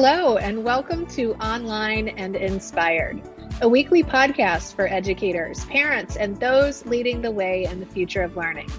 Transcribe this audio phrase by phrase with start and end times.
[0.00, 3.20] Hello, and welcome to Online and Inspired,
[3.62, 8.36] a weekly podcast for educators, parents, and those leading the way in the future of
[8.36, 8.70] learning.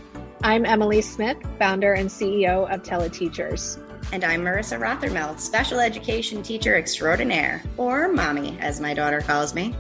[0.44, 3.84] I'm Emily Smith, founder and CEO of Teleteachers.
[4.14, 9.76] And I'm Marissa Rothermel, special education teacher extraordinaire, or mommy, as my daughter calls me.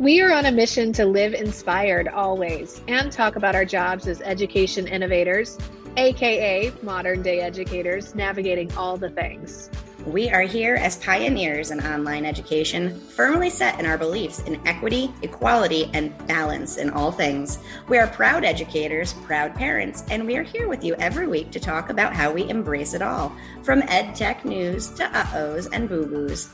[0.00, 4.20] We are on a mission to live inspired always and talk about our jobs as
[4.22, 5.58] education innovators,
[5.96, 9.70] aka modern day educators, navigating all the things.
[10.06, 15.12] We are here as pioneers in online education, firmly set in our beliefs in equity,
[15.22, 17.58] equality, and balance in all things.
[17.88, 21.60] We are proud educators, proud parents, and we are here with you every week to
[21.60, 26.50] talk about how we embrace it all, from ed tech news to uh-ohs and boo-boos.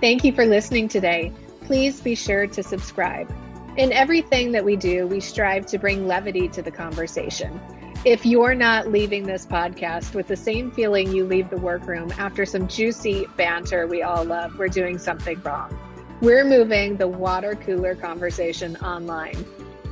[0.00, 1.32] Thank you for listening today
[1.70, 3.32] please be sure to subscribe.
[3.76, 7.60] In everything that we do, we strive to bring levity to the conversation.
[8.02, 12.46] If you're not leaving this podcast with the same feeling you leave the workroom after
[12.46, 15.78] some juicy banter we all love, we're doing something wrong.
[16.22, 19.44] We're moving the water cooler conversation online.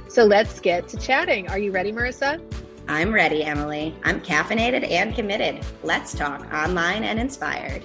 [0.09, 1.51] So let's get to chatting.
[1.51, 2.41] Are you ready, Marissa?
[2.89, 3.95] I'm ready, Emily.
[4.05, 5.63] I'm caffeinated and committed.
[5.83, 7.85] Let's talk online and inspired.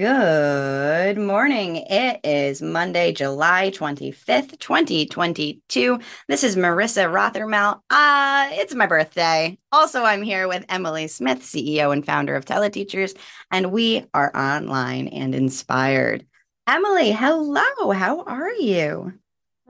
[0.00, 1.76] Good morning.
[1.76, 5.98] It is Monday, July 25th, 2022.
[6.26, 7.82] This is Marissa Rothermel.
[7.90, 9.58] Uh, it's my birthday.
[9.70, 13.14] Also, I'm here with Emily Smith, CEO and founder of Teleteachers,
[13.50, 16.24] and we are online and inspired.
[16.66, 17.90] Emily, hello.
[17.90, 19.12] How are you?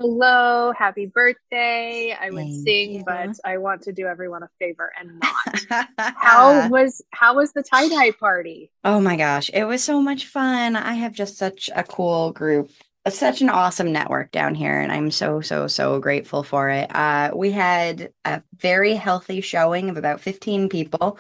[0.01, 2.17] Hello, happy birthday.
[2.19, 3.05] I would Thank sing, you.
[3.05, 5.23] but I want to do everyone a favor and
[5.69, 6.15] not.
[6.17, 8.71] how was how was the tie-dye party?
[8.83, 10.75] Oh my gosh, it was so much fun.
[10.75, 12.71] I have just such a cool group
[13.09, 17.31] such an awesome network down here and i'm so so so grateful for it uh,
[17.35, 21.19] we had a very healthy showing of about 15 people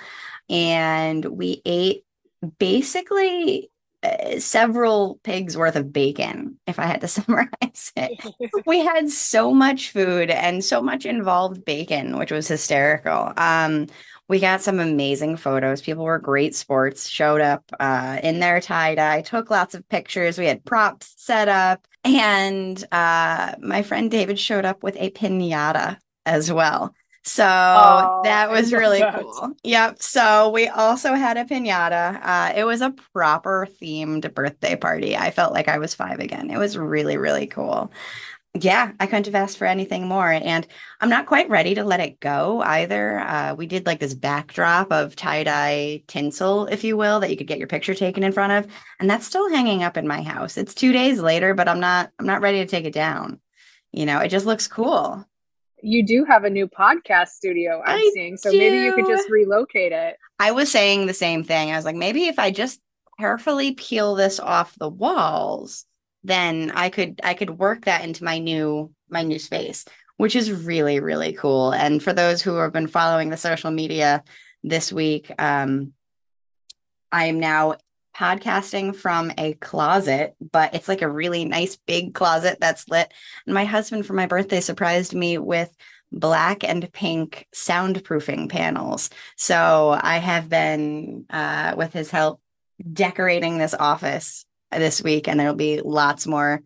[0.51, 2.05] and we ate
[2.58, 3.70] basically
[4.03, 8.20] uh, several pigs worth of bacon if i had to summarize it.
[8.67, 13.33] We had so much food and so much involved bacon which was hysterical.
[13.36, 13.86] Um,
[14.29, 15.83] we got some amazing photos.
[15.83, 20.39] People were great sports showed up uh, in their tie-dye took lots of pictures.
[20.39, 21.85] We had props set up.
[22.05, 28.51] And uh, my friend david showed up with a piñata as well so oh, that
[28.51, 29.20] was really that.
[29.20, 29.53] cool.
[29.63, 30.03] Yep.
[30.03, 32.19] So we also had a pinata.
[32.23, 35.17] Uh, it was a proper themed birthday party.
[35.17, 36.51] I felt like I was five again.
[36.51, 37.92] It was really, really cool.
[38.59, 40.29] Yeah, I couldn't have asked for anything more.
[40.29, 40.67] And
[41.01, 43.20] I'm not quite ready to let it go either.
[43.20, 47.36] Uh, we did like this backdrop of tie dye tinsel, if you will, that you
[47.36, 48.73] could get your picture taken in front of.
[48.98, 50.57] And that's still hanging up in my house.
[50.57, 53.41] It's two days later, but I'm not, I'm not ready to take it down.
[53.92, 55.25] You know, it just looks cool
[55.83, 58.36] you do have a new podcast studio I'm I seeing.
[58.36, 58.58] So do.
[58.58, 60.17] maybe you could just relocate it.
[60.39, 61.70] I was saying the same thing.
[61.70, 62.80] I was like, maybe if I just
[63.18, 65.85] carefully peel this off the walls,
[66.24, 69.85] then I could I could work that into my new my new space,
[70.17, 71.73] which is really really cool.
[71.73, 74.23] And for those who have been following the social media
[74.62, 75.92] this week, um,
[77.12, 77.77] I am now
[78.17, 83.13] podcasting from a closet, but it's like a really nice big closet that's lit.
[83.47, 85.75] And my husband, for my birthday, surprised me with
[86.13, 89.11] black and pink soundproofing panels.
[89.37, 92.41] So I have been, uh, with his help,
[92.93, 96.63] decorating this office this week, and there'll be lots more.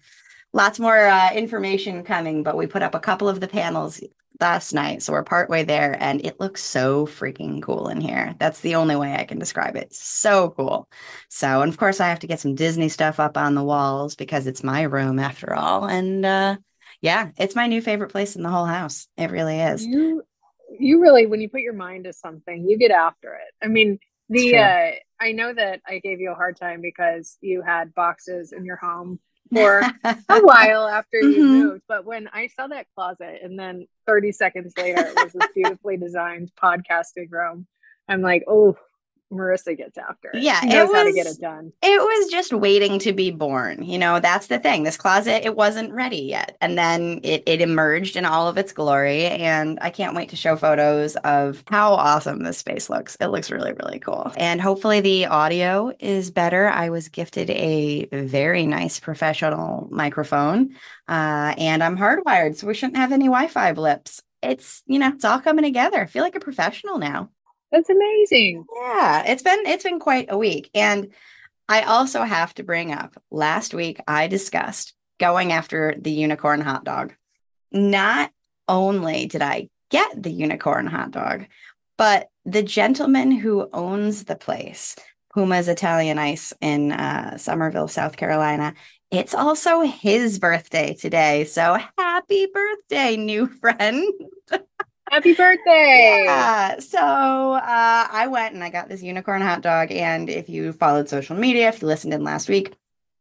[0.53, 4.01] Lots more uh, information coming, but we put up a couple of the panels
[4.41, 5.03] last night.
[5.03, 8.35] So we're partway there and it looks so freaking cool in here.
[8.39, 9.95] That's the only way I can describe it.
[9.95, 10.89] So cool.
[11.29, 14.17] So, and of course, I have to get some Disney stuff up on the walls
[14.17, 15.87] because it's my room after all.
[15.87, 16.57] And uh,
[17.01, 19.07] yeah, it's my new favorite place in the whole house.
[19.17, 19.87] It really is.
[19.87, 20.23] You,
[20.79, 23.55] you really, when you put your mind to something, you get after it.
[23.63, 24.91] I mean, the, uh,
[25.21, 28.77] I know that I gave you a hard time because you had boxes in your
[28.77, 29.21] home
[29.53, 31.53] for a while after you mm-hmm.
[31.53, 31.83] moved.
[31.89, 35.97] But when I saw that closet and then 30 seconds later it was this beautifully
[35.97, 37.67] designed podcasting room,
[38.09, 38.77] I'm like, oh,
[39.35, 40.43] Marissa gets after it.
[40.43, 41.73] Yeah, it was, how to get it done.
[41.83, 43.83] It was just waiting to be born.
[43.83, 44.85] You know, that's the thing.
[44.85, 46.57] This closet, it wasn't ready yet.
[46.61, 49.27] And then it, it emerged in all of its glory.
[49.27, 53.17] And I can't wait to show photos of how awesome this space looks.
[53.21, 54.33] It looks really, really cool.
[54.37, 56.69] And hopefully the audio is better.
[56.69, 60.77] I was gifted a very nice professional microphone.
[61.09, 64.23] Uh, and I'm hardwired, so we shouldn't have any Wi-Fi blips.
[64.43, 66.01] It's, you know, it's all coming together.
[66.01, 67.31] I feel like a professional now.
[67.75, 68.67] That's amazing.
[68.73, 70.71] Yeah, it's been it's been quite a week.
[70.75, 71.09] And
[71.69, 76.85] I also have to bring up last week I discussed going after the unicorn hot
[76.85, 77.15] dog.
[77.73, 78.31] Not
[78.69, 81.47] only did I get the unicorn hot dog,
[81.99, 84.95] but the gentleman who owns the place,
[85.35, 88.75] Puma's Italian Ice in uh, Summerville, South Carolina,
[89.11, 91.45] it's also his birthday today.
[91.45, 94.13] So happy birthday, new friend.
[95.11, 96.23] Happy birthday.
[96.25, 96.79] Yeah.
[96.81, 99.93] So uh, I went and I got this unicorn hot dog.
[99.93, 102.75] And if you followed social media, if you listened in last week,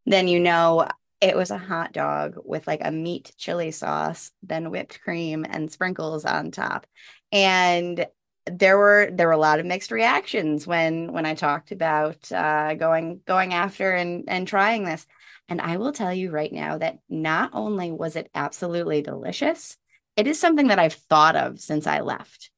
[0.05, 0.87] then you know
[1.21, 5.71] it was a hot dog with like a meat chili sauce, then whipped cream and
[5.71, 6.87] sprinkles on top.
[7.31, 8.05] And
[8.45, 12.73] there were there were a lot of mixed reactions when when I talked about uh,
[12.73, 15.05] going going after and and trying this.
[15.47, 19.77] And I will tell you right now that not only was it absolutely delicious,
[20.15, 22.49] it is something that I've thought of since I left.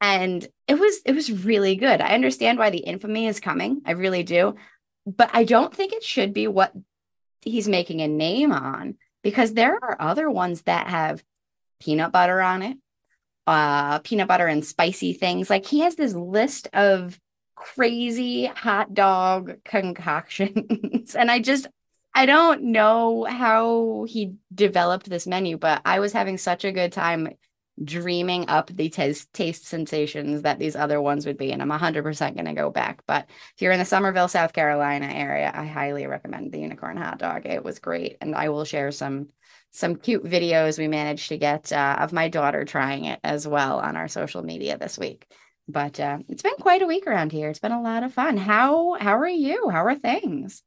[0.00, 2.00] And it was it was really good.
[2.00, 3.82] I understand why the infamy is coming.
[3.86, 4.56] I really do.
[5.06, 6.72] But I don't think it should be what
[7.40, 11.22] he's making a name on because there are other ones that have
[11.80, 12.76] peanut butter on it,
[13.46, 15.50] uh, peanut butter and spicy things.
[15.50, 17.18] Like he has this list of
[17.54, 21.14] crazy hot dog concoctions.
[21.18, 21.66] and I just,
[22.14, 26.92] I don't know how he developed this menu, but I was having such a good
[26.92, 27.28] time
[27.82, 32.34] dreaming up the taste taste sensations that these other ones would be and i'm 100%
[32.34, 33.02] going to go back.
[33.06, 33.26] But
[33.56, 37.46] if you're in the summerville south carolina area i highly recommend the unicorn hot dog.
[37.46, 39.28] It was great and i will share some
[39.72, 43.80] some cute videos we managed to get uh, of my daughter trying it as well
[43.80, 45.26] on our social media this week.
[45.66, 47.48] But uh, it's been quite a week around here.
[47.48, 48.36] It's been a lot of fun.
[48.36, 49.68] How how are you?
[49.68, 50.62] How are things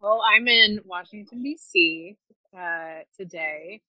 [0.00, 2.16] well i'm in washington d.c
[2.56, 3.80] uh, today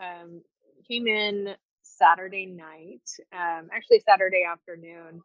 [0.00, 0.42] um,
[0.86, 3.02] came in Saturday night,
[3.32, 5.20] um, actually Saturday afternoon,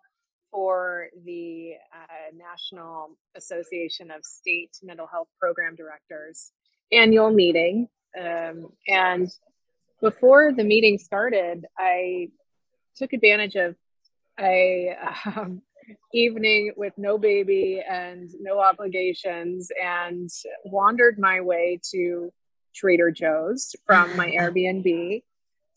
[0.51, 6.51] for the uh, National Association of State Mental Health Program Directors
[6.91, 7.87] annual meeting.
[8.19, 9.29] Um, and
[10.01, 12.29] before the meeting started, I
[12.95, 13.75] took advantage of
[14.39, 14.95] a
[15.25, 15.61] um,
[16.13, 20.29] evening with no baby and no obligations and
[20.65, 22.31] wandered my way to
[22.73, 25.23] Trader Joe's from my Airbnb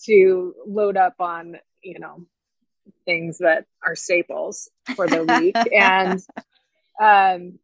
[0.05, 2.27] to load up on, you know,
[3.05, 5.57] things that are staples for the week.
[5.73, 6.21] and
[7.01, 7.59] um,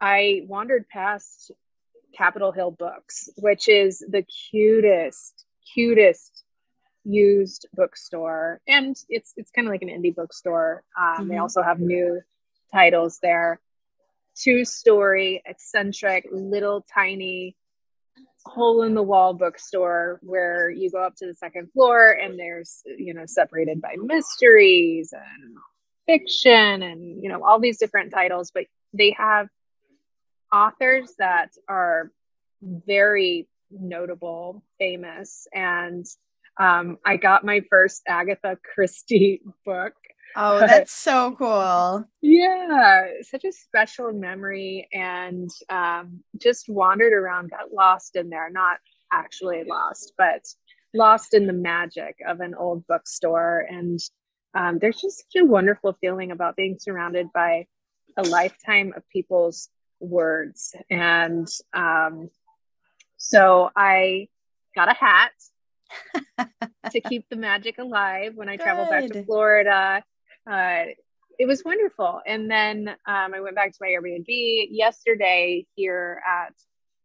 [0.00, 1.50] I wandered past
[2.16, 6.43] Capitol Hill Books, which is the cutest, cutest
[7.04, 10.82] used bookstore, and it's it's kind of like an indie bookstore.
[10.98, 11.28] Um, mm-hmm.
[11.28, 12.20] They also have new
[12.72, 13.60] titles there.
[14.36, 17.56] Two story, eccentric, little tiny
[18.46, 22.82] hole in the wall bookstore where you go up to the second floor and there's
[22.98, 25.56] you know separated by mysteries and
[26.04, 29.48] fiction and you know all these different titles but they have
[30.52, 32.10] authors that are
[32.60, 36.06] very notable famous and
[36.58, 39.94] um, i got my first agatha christie book
[40.36, 42.04] Oh, that's so cool.
[42.20, 48.78] Yeah, such a special memory and um, just wandered around, got lost in there, not
[49.12, 50.44] actually lost, but
[50.92, 53.64] lost in the magic of an old bookstore.
[53.68, 54.00] And
[54.54, 57.66] um, there's just such a wonderful feeling about being surrounded by
[58.16, 59.68] a lifetime of people's
[60.00, 60.74] words.
[60.90, 62.28] And um,
[63.18, 64.28] so I
[64.74, 65.32] got a hat
[66.90, 68.64] to keep the magic alive when I Good.
[68.64, 70.02] travel back to Florida
[70.50, 70.84] uh,
[71.38, 72.20] it was wonderful.
[72.26, 76.52] And then um, I went back to my Airbnb yesterday here at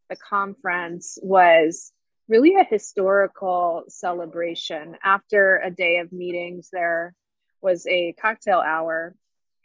[0.09, 1.91] the conference was
[2.27, 4.97] really a historical celebration.
[5.03, 7.15] After a day of meetings, there
[7.61, 9.15] was a cocktail hour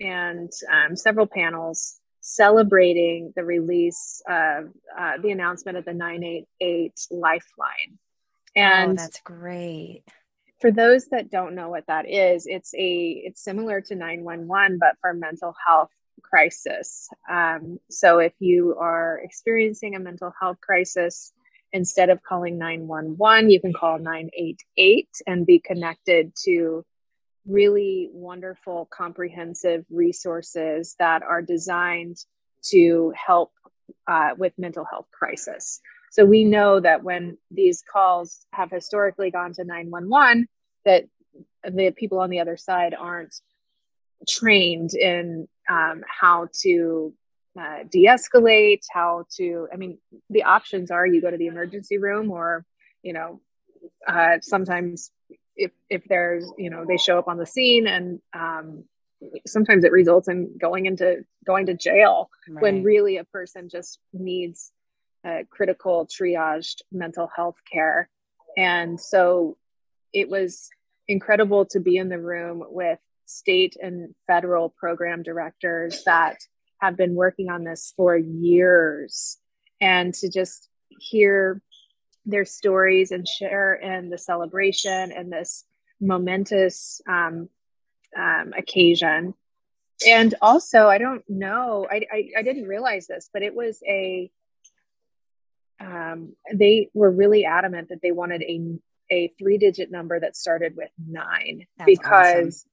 [0.01, 7.99] and um, several panels celebrating the release of uh, the announcement of the 988 Lifeline.
[8.57, 10.05] Oh, and oh, that's great
[10.65, 14.97] for those that don't know what that is, it's a it's similar to 911, but
[14.99, 15.91] for mental health
[16.23, 17.11] crisis.
[17.31, 21.35] Um, so if you are experiencing a mental health crisis,
[21.75, 26.83] instead of calling 911, you can call 988 and be connected to
[27.47, 32.17] really wonderful, comprehensive resources that are designed
[32.71, 33.53] to help
[34.07, 35.83] uh, with mental health crisis.
[36.15, 40.47] So we know that when these calls have historically gone to 911,
[40.85, 41.07] that
[41.69, 43.35] the people on the other side aren't
[44.29, 47.13] trained in um, how to
[47.59, 52.31] uh, de-escalate how to i mean the options are you go to the emergency room
[52.33, 52.65] or
[53.03, 53.41] you know
[54.09, 55.13] uh, sometimes
[55.55, 58.85] if if there's you know they show up on the scene and um,
[59.47, 62.61] sometimes it results in going into going to jail right.
[62.61, 64.73] when really a person just needs
[65.25, 68.09] uh, critical triaged mental health care
[68.57, 69.57] and so
[70.13, 70.69] it was
[71.09, 76.39] incredible to be in the room with state and federal program directors that
[76.81, 79.39] have been working on this for years
[79.81, 80.69] and to just
[81.01, 81.61] hear
[82.27, 85.65] their stories and share in the celebration and this
[86.01, 87.49] momentous um,
[88.17, 89.35] um, occasion.
[90.07, 94.31] And also, I don't know, I, I, I didn't realize this, but it was a,
[95.85, 98.79] um, they were really adamant that they wanted a,
[99.11, 102.71] a three digit number that started with nine That's because awesome.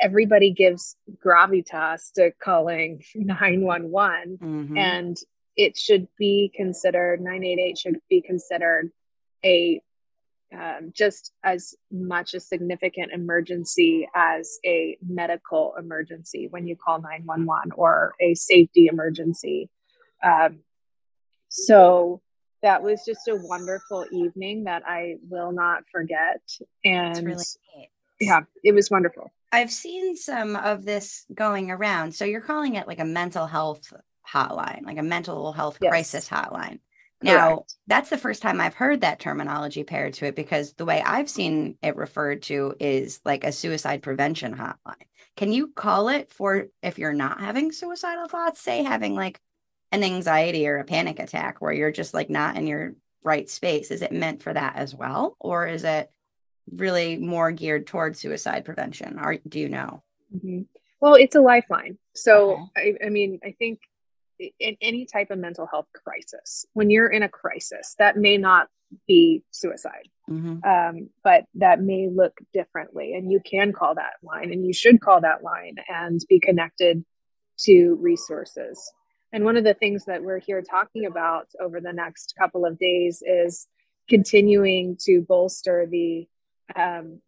[0.00, 4.76] everybody gives gravitas to calling 911 mm-hmm.
[4.76, 5.16] and
[5.56, 8.90] it should be considered 988 should be considered
[9.44, 9.82] a
[10.54, 17.72] um, just as much a significant emergency as a medical emergency when you call 911
[17.74, 19.70] or a safety emergency.
[20.22, 20.58] Um,
[21.52, 22.20] so
[22.62, 26.40] that was just a wonderful evening that I will not forget.
[26.84, 27.44] And really
[28.20, 29.32] yeah, it was wonderful.
[29.50, 32.14] I've seen some of this going around.
[32.14, 33.92] So you're calling it like a mental health
[34.26, 35.90] hotline, like a mental health yes.
[35.90, 36.78] crisis hotline.
[37.22, 37.74] Now, Correct.
[37.86, 41.30] that's the first time I've heard that terminology paired to it because the way I've
[41.30, 45.06] seen it referred to is like a suicide prevention hotline.
[45.36, 49.40] Can you call it for if you're not having suicidal thoughts, say having like
[49.92, 53.90] an anxiety or a panic attack where you're just like not in your right space?
[53.90, 55.36] Is it meant for that as well?
[55.38, 56.10] Or is it
[56.70, 59.20] really more geared towards suicide prevention?
[59.22, 60.02] Or do you know?
[60.34, 60.62] Mm-hmm.
[61.00, 61.98] Well, it's a lifeline.
[62.14, 62.96] So, okay.
[63.02, 63.80] I, I mean, I think
[64.58, 68.68] in any type of mental health crisis when you're in a crisis that may not
[69.06, 70.58] be suicide mm-hmm.
[70.68, 75.00] um, but that may look differently and you can call that line and you should
[75.00, 77.04] call that line and be connected
[77.58, 78.92] to resources
[79.32, 82.78] and one of the things that we're here talking about over the next couple of
[82.78, 83.66] days is
[84.08, 86.26] continuing to bolster the
[86.76, 87.20] um,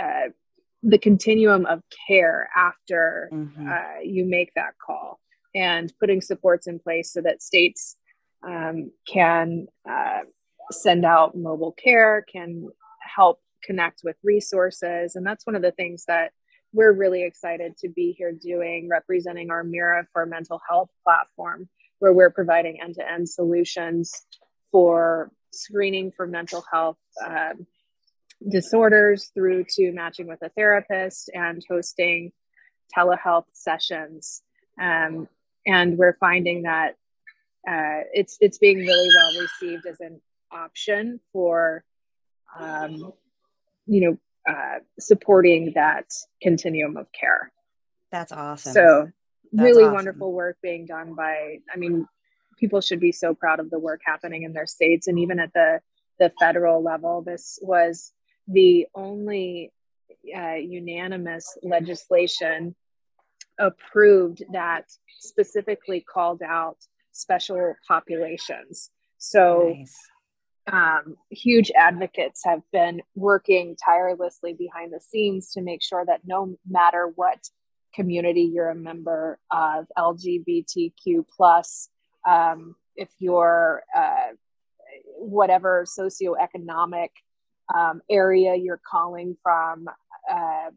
[0.00, 0.28] uh,
[0.82, 3.68] the continuum of care after mm-hmm.
[3.68, 5.20] uh, you make that call
[5.54, 7.96] and putting supports in place so that states
[8.46, 10.20] um, can uh,
[10.70, 12.68] send out mobile care, can
[13.00, 15.14] help connect with resources.
[15.14, 16.32] And that's one of the things that
[16.72, 22.12] we're really excited to be here doing, representing our Mira for Mental Health platform, where
[22.12, 24.12] we're providing end to end solutions
[24.70, 27.66] for screening for mental health um,
[28.48, 32.32] disorders through to matching with a therapist and hosting
[32.96, 34.42] telehealth sessions.
[34.80, 35.28] Um,
[35.66, 36.96] and we're finding that
[37.68, 41.84] uh, it's it's being really well received as an option for
[42.58, 43.12] um,
[43.86, 46.06] you know uh, supporting that
[46.42, 47.52] continuum of care
[48.10, 49.08] that's awesome so
[49.52, 49.94] that's really awesome.
[49.94, 52.06] wonderful work being done by i mean
[52.58, 55.52] people should be so proud of the work happening in their states and even at
[55.52, 55.80] the
[56.18, 58.12] the federal level this was
[58.48, 59.72] the only
[60.36, 62.74] uh, unanimous legislation
[63.58, 64.84] approved that
[65.20, 66.78] specifically called out
[67.12, 68.90] special populations.
[69.18, 69.96] So, nice.
[70.70, 76.56] Um, huge advocates have been working tirelessly behind the scenes to make sure that no
[76.68, 77.38] matter what
[77.94, 81.88] community you're a member of, LGBTQ plus,
[82.28, 84.32] um, if you're uh,
[85.18, 87.08] whatever socioeconomic
[87.74, 89.88] um, area you're calling from,
[90.30, 90.70] uh,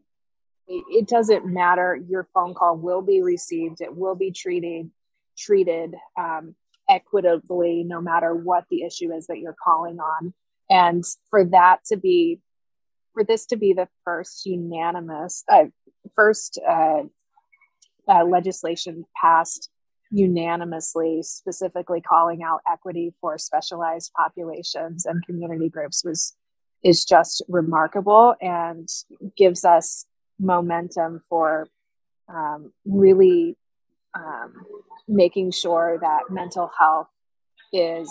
[0.68, 1.94] it doesn't matter.
[2.08, 3.80] Your phone call will be received.
[3.80, 4.90] It will be treated
[5.38, 6.54] treated um,
[6.88, 10.34] equitably no matter what the issue is that you're calling on.
[10.68, 12.40] And for that to be
[13.14, 15.66] for this to be the first unanimous uh,
[16.14, 17.02] first uh,
[18.08, 19.70] uh, legislation passed
[20.10, 26.36] unanimously specifically calling out equity for specialized populations and community groups was
[26.84, 28.88] is just remarkable and
[29.36, 30.04] gives us
[30.38, 31.68] momentum for
[32.28, 33.56] um, really
[34.14, 34.52] um,
[35.08, 37.08] making sure that mental health
[37.72, 38.10] is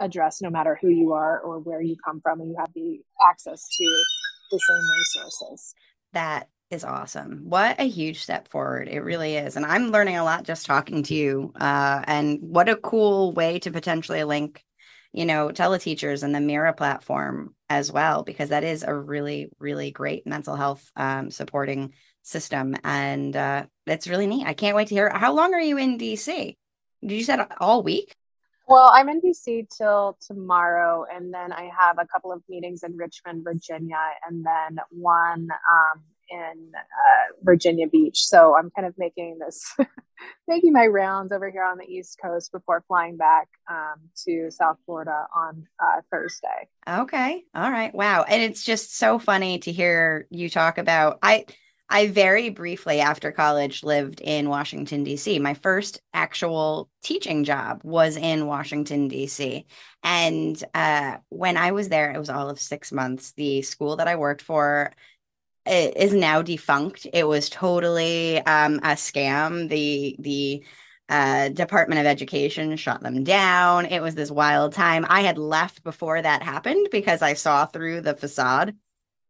[0.00, 3.00] addressed no matter who you are or where you come from and you have the
[3.28, 4.04] access to
[4.50, 5.74] the same resources.
[6.12, 7.42] That is awesome.
[7.44, 8.88] What a huge step forward.
[8.88, 9.56] It really is.
[9.56, 13.58] And i'm learning a lot just talking to you uh, and what a cool way
[13.60, 14.62] to potentially link
[15.12, 19.90] you know, teleteachers and the Mira platform as well, because that is a really, really
[19.90, 21.94] great mental health um, supporting
[22.28, 22.76] system.
[22.84, 24.46] And uh, it's really neat.
[24.46, 25.10] I can't wait to hear.
[25.10, 26.56] How long are you in DC?
[27.02, 28.14] Did you said all week?
[28.68, 32.98] Well, I'm in DC till tomorrow, and then I have a couple of meetings in
[32.98, 33.96] Richmond, Virginia,
[34.28, 38.26] and then one um, in uh, Virginia Beach.
[38.26, 39.74] So I'm kind of making this,
[40.48, 44.76] making my rounds over here on the East Coast before flying back um, to South
[44.84, 46.68] Florida on uh, Thursday.
[46.86, 47.44] Okay.
[47.54, 47.94] All right.
[47.94, 48.24] Wow.
[48.28, 51.20] And it's just so funny to hear you talk about.
[51.22, 51.46] I,
[51.90, 55.38] I very briefly after college lived in Washington, D.C.
[55.38, 59.64] My first actual teaching job was in Washington, D.C.
[60.02, 63.32] And uh, when I was there, it was all of six months.
[63.32, 64.92] The school that I worked for
[65.66, 67.06] is now defunct.
[67.12, 69.68] It was totally um, a scam.
[69.68, 70.64] The the
[71.08, 73.86] uh, Department of Education shut them down.
[73.86, 75.06] It was this wild time.
[75.08, 78.76] I had left before that happened because I saw through the facade.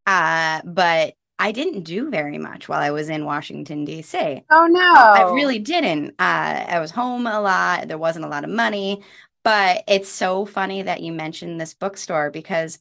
[0.06, 4.42] Uh, but I didn't do very much while I was in Washington, D.C.
[4.50, 4.92] Oh, no.
[4.92, 6.10] I really didn't.
[6.18, 7.86] Uh, I was home a lot.
[7.86, 9.02] There wasn't a lot of money.
[9.44, 12.80] But it's so funny that you mentioned this bookstore because,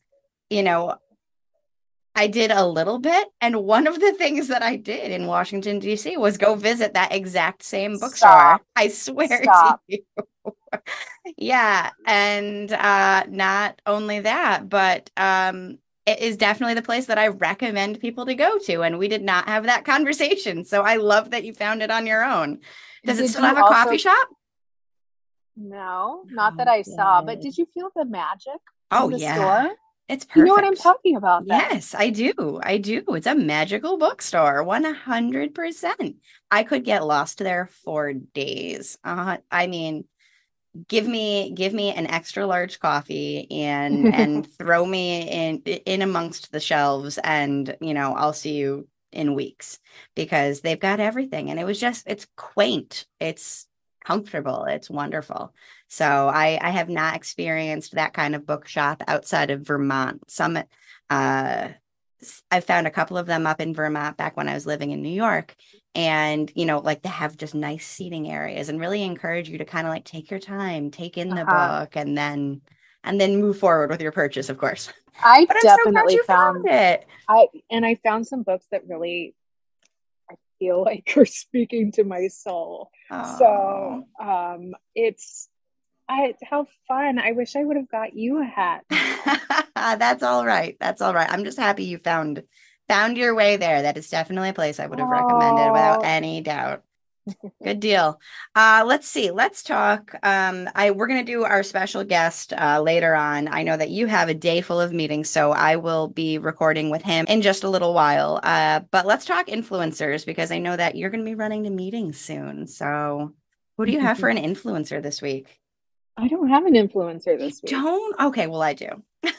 [0.50, 0.96] you know,
[2.16, 3.28] I did a little bit.
[3.42, 6.18] And one of the things that I did in Washington, D.C.
[6.18, 8.30] was go visit that exact same bookstore.
[8.32, 8.62] Stop.
[8.76, 9.82] I swear Stop.
[9.90, 10.04] to you.
[11.38, 11.92] yeah.
[12.08, 18.00] And uh, not only that, but um, it is definitely the place that I recommend
[18.00, 18.82] people to go to.
[18.82, 20.64] And we did not have that conversation.
[20.64, 22.60] So I love that you found it on your own.
[23.06, 23.74] Does did it still have a also...
[23.74, 24.30] coffee shop?
[25.58, 27.22] No, not that I saw.
[27.22, 28.62] But did you feel the magic?
[28.90, 29.36] Oh, yeah.
[29.36, 29.76] Store?
[30.08, 30.38] It's perfect.
[30.38, 31.46] You know what I'm talking about?
[31.46, 31.60] Then.
[31.60, 32.62] Yes, I do.
[32.64, 33.04] I do.
[33.10, 36.16] It's a magical bookstore, 100%.
[36.50, 38.98] I could get lost there for days.
[39.04, 40.06] Uh, I mean,
[40.88, 46.52] give me give me an extra large coffee and and throw me in in amongst
[46.52, 49.80] the shelves and, you know, I'll see you in weeks
[50.16, 53.06] because they've got everything and it was just it's quaint.
[53.20, 53.68] It's
[54.08, 54.64] comfortable.
[54.64, 55.54] It's wonderful.
[55.90, 60.32] So I, I have not experienced that kind of bookshop outside of Vermont.
[60.32, 60.58] Some,
[61.10, 61.68] uh,
[62.50, 65.02] I found a couple of them up in Vermont back when I was living in
[65.02, 65.56] New York.
[65.96, 69.66] And, you know, like they have just nice seating areas and really encourage you to
[69.66, 71.80] kind of like take your time, take in the uh-huh.
[71.86, 72.62] book, and then
[73.04, 74.92] and then move forward with your purchase, of course.
[75.24, 77.06] I definitely so found, found it.
[77.28, 79.34] I and I found some books that really
[80.30, 82.92] I feel like are speaking to my soul.
[83.10, 85.50] So um, it's
[86.10, 87.20] I how fun.
[87.20, 88.86] I wish I would have got you a hat.
[89.76, 90.78] That's all right.
[90.80, 91.30] That's all right.
[91.30, 92.44] I'm just happy you found
[92.88, 93.82] found your way there.
[93.82, 95.12] That is definitely a place I would have oh.
[95.12, 96.84] recommended without any doubt.
[97.64, 98.20] Good deal.
[98.56, 99.32] Uh, let's see.
[99.32, 100.16] Let's talk.
[100.24, 103.48] Um, I we're gonna do our special guest uh, later on.
[103.48, 106.90] I know that you have a day full of meetings, so I will be recording
[106.90, 108.40] with him in just a little while.
[108.44, 112.20] Uh, but let's talk influencers because I know that you're gonna be running to meetings
[112.20, 112.68] soon.
[112.68, 113.34] So,
[113.78, 115.60] who do you have for an influencer this week?
[116.18, 117.72] I don't have an influencer this week.
[117.72, 118.20] Don't?
[118.20, 118.88] Okay, well I do.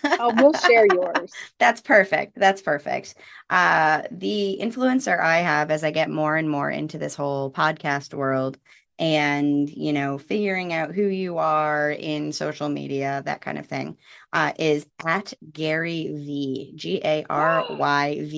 [0.04, 1.32] oh, we'll share yours.
[1.58, 2.38] That's perfect.
[2.38, 3.16] That's perfect.
[3.50, 8.14] Uh, the influencer I have as I get more and more into this whole podcast
[8.14, 8.58] world
[8.98, 13.96] and you know figuring out who you are in social media that kind of thing
[14.32, 18.28] uh, is at gary v g-a-r-y-v-e-e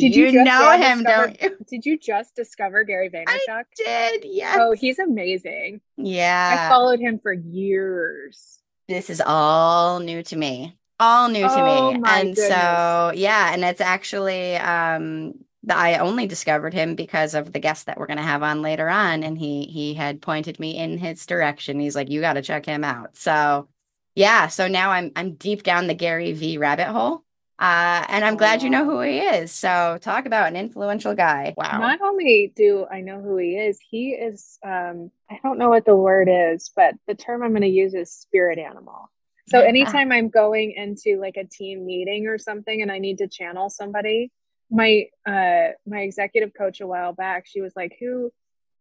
[0.00, 1.56] did you, you know him don't you?
[1.68, 3.64] did you just discover gary vaynerchuk?
[3.86, 5.80] I did yes oh he's amazing.
[5.96, 6.66] Yeah.
[6.66, 8.58] i followed him for years.
[8.88, 12.48] This is all new to me all new to oh, me and goodness.
[12.48, 15.34] so yeah and it's actually um
[15.68, 18.88] I only discovered him because of the guest that we're going to have on later
[18.88, 21.78] on, and he he had pointed me in his direction.
[21.78, 23.68] He's like, "You got to check him out." So,
[24.14, 24.48] yeah.
[24.48, 27.24] So now I'm I'm deep down the Gary V rabbit hole,
[27.58, 29.52] uh, and I'm glad you know who he is.
[29.52, 31.52] So, talk about an influential guy.
[31.58, 31.78] Wow.
[31.78, 34.58] Not only do I know who he is, he is.
[34.64, 37.92] Um, I don't know what the word is, but the term I'm going to use
[37.92, 39.10] is spirit animal.
[39.48, 43.26] So anytime I'm going into like a team meeting or something, and I need to
[43.26, 44.30] channel somebody
[44.70, 48.30] my uh my executive coach a while back she was like who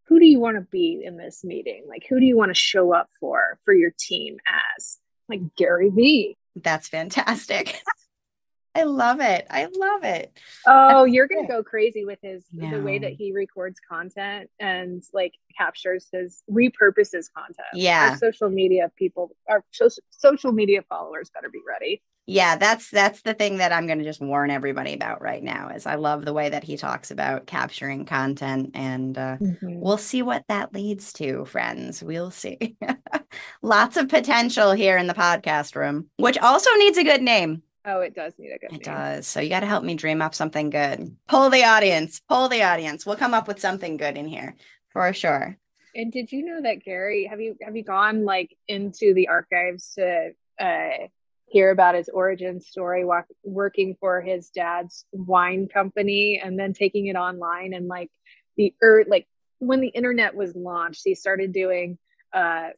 [0.06, 1.86] who do you want to be in this meeting?
[1.88, 4.38] Like who do you want to show up for for your team
[4.78, 4.98] as?
[5.28, 7.82] Like gary vee that's fantastic.
[8.76, 9.48] I love it.
[9.50, 10.32] I love it.
[10.66, 12.70] Oh that's you're gonna go crazy with his no.
[12.70, 17.68] the way that he records content and like captures his repurposes content.
[17.74, 18.12] Yeah.
[18.12, 19.64] our social media people our
[20.12, 24.06] social media followers better be ready yeah that's that's the thing that i'm going to
[24.06, 27.48] just warn everybody about right now is i love the way that he talks about
[27.48, 29.80] capturing content and uh, mm-hmm.
[29.80, 32.04] we'll see what that leads to friends.
[32.04, 32.78] We'll see.
[33.62, 37.64] Lots of potential here in the podcast room which also needs a good name.
[37.84, 38.96] Oh it does need a good it name.
[38.96, 39.28] does.
[39.28, 41.16] So you got to help me dream up something good.
[41.28, 43.06] Pull the audience pull the audience.
[43.06, 44.56] We'll come up with something good in here
[44.90, 45.58] for sure.
[45.96, 49.96] And did you know that gary have you have you gone like into the archives
[49.96, 51.08] to uh
[51.50, 57.08] hear about his origin story walk, working for his dad's wine company and then taking
[57.08, 58.10] it online and like
[58.58, 59.28] the er, like
[59.60, 61.98] when the internet was launched he started doing
[62.34, 62.70] uh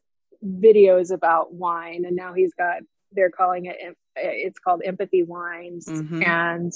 [0.44, 2.82] videos about wine and now he's got
[3.12, 3.76] they're calling it
[4.16, 6.22] it's called empathy wines mm-hmm.
[6.22, 6.72] and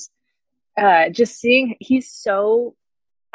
[0.77, 2.77] uh just seeing he's so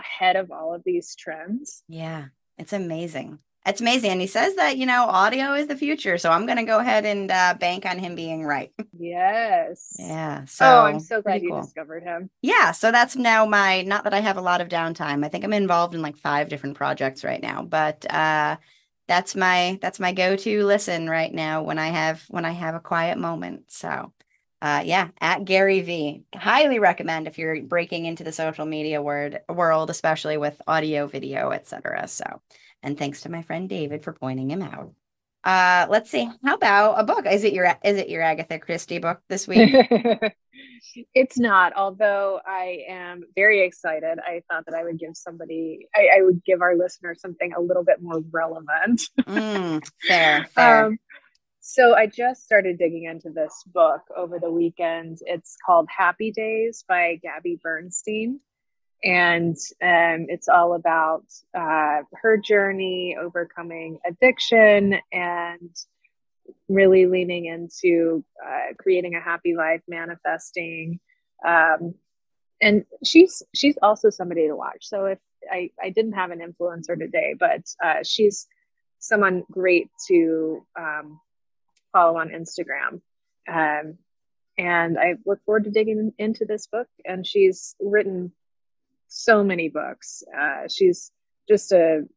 [0.02, 1.84] ahead of all of these trends.
[1.88, 2.26] Yeah,
[2.58, 3.40] it's amazing.
[3.66, 4.12] It's amazing.
[4.12, 6.18] And he says that, you know, audio is the future.
[6.18, 8.72] So I'm going to go ahead and uh, bank on him being right.
[9.04, 9.96] Yes.
[9.98, 10.46] Yeah.
[10.46, 12.30] So oh, I'm so glad you discovered him.
[12.44, 12.72] Yeah.
[12.72, 15.26] So that's now my, not that I have a lot of downtime.
[15.26, 18.58] I think I'm involved in like five different projects right now, but uh,
[19.08, 22.80] that's my, that's my go-to listen right now when I have, when I have a
[22.80, 23.72] quiet moment.
[23.72, 24.14] So
[24.62, 26.24] uh, yeah, at Gary V.
[26.36, 31.50] Highly recommend if you're breaking into the social media word world, especially with audio, video,
[31.50, 32.08] etc.
[32.08, 32.42] So
[32.84, 34.94] and thanks to my friend David for pointing him out.
[35.44, 36.30] Uh, let's see.
[36.44, 37.26] How about a book?
[37.26, 39.74] Is it your is it your Agatha Christie book this week?
[41.16, 44.20] it's not, although I am very excited.
[44.20, 47.62] I thought that I would give somebody I, I would give our listeners something a
[47.62, 49.02] little bit more relevant.
[49.22, 50.86] mm, fair, fair.
[50.86, 51.00] Um,
[51.60, 55.20] so I just started digging into this book over the weekend.
[55.22, 58.42] It's called Happy Days by Gabby Bernstein
[59.04, 61.24] and um, it's all about
[61.58, 65.76] uh, her journey overcoming addiction and
[66.70, 71.00] really leaning into uh, creating a happy life manifesting
[71.46, 71.96] um,
[72.62, 74.88] and she's she's also somebody to watch.
[74.88, 75.20] So if
[75.52, 78.48] i i didn't have an influencer today but uh, she's
[79.00, 81.20] someone great to um,
[81.92, 83.02] follow on instagram.
[83.48, 83.98] Um,
[84.58, 88.32] and i look forward to digging into this book and she's written
[89.14, 90.24] so many books.
[90.38, 91.12] Uh, she's
[91.50, 92.08] just a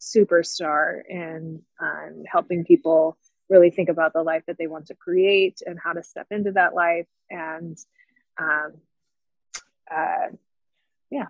[0.00, 3.18] superstar in um, helping people
[3.50, 6.52] really think about the life that they want to create and how to step into
[6.52, 7.06] that life.
[7.28, 7.76] And
[8.40, 8.72] um,
[9.90, 10.28] uh,
[11.10, 11.26] yeah.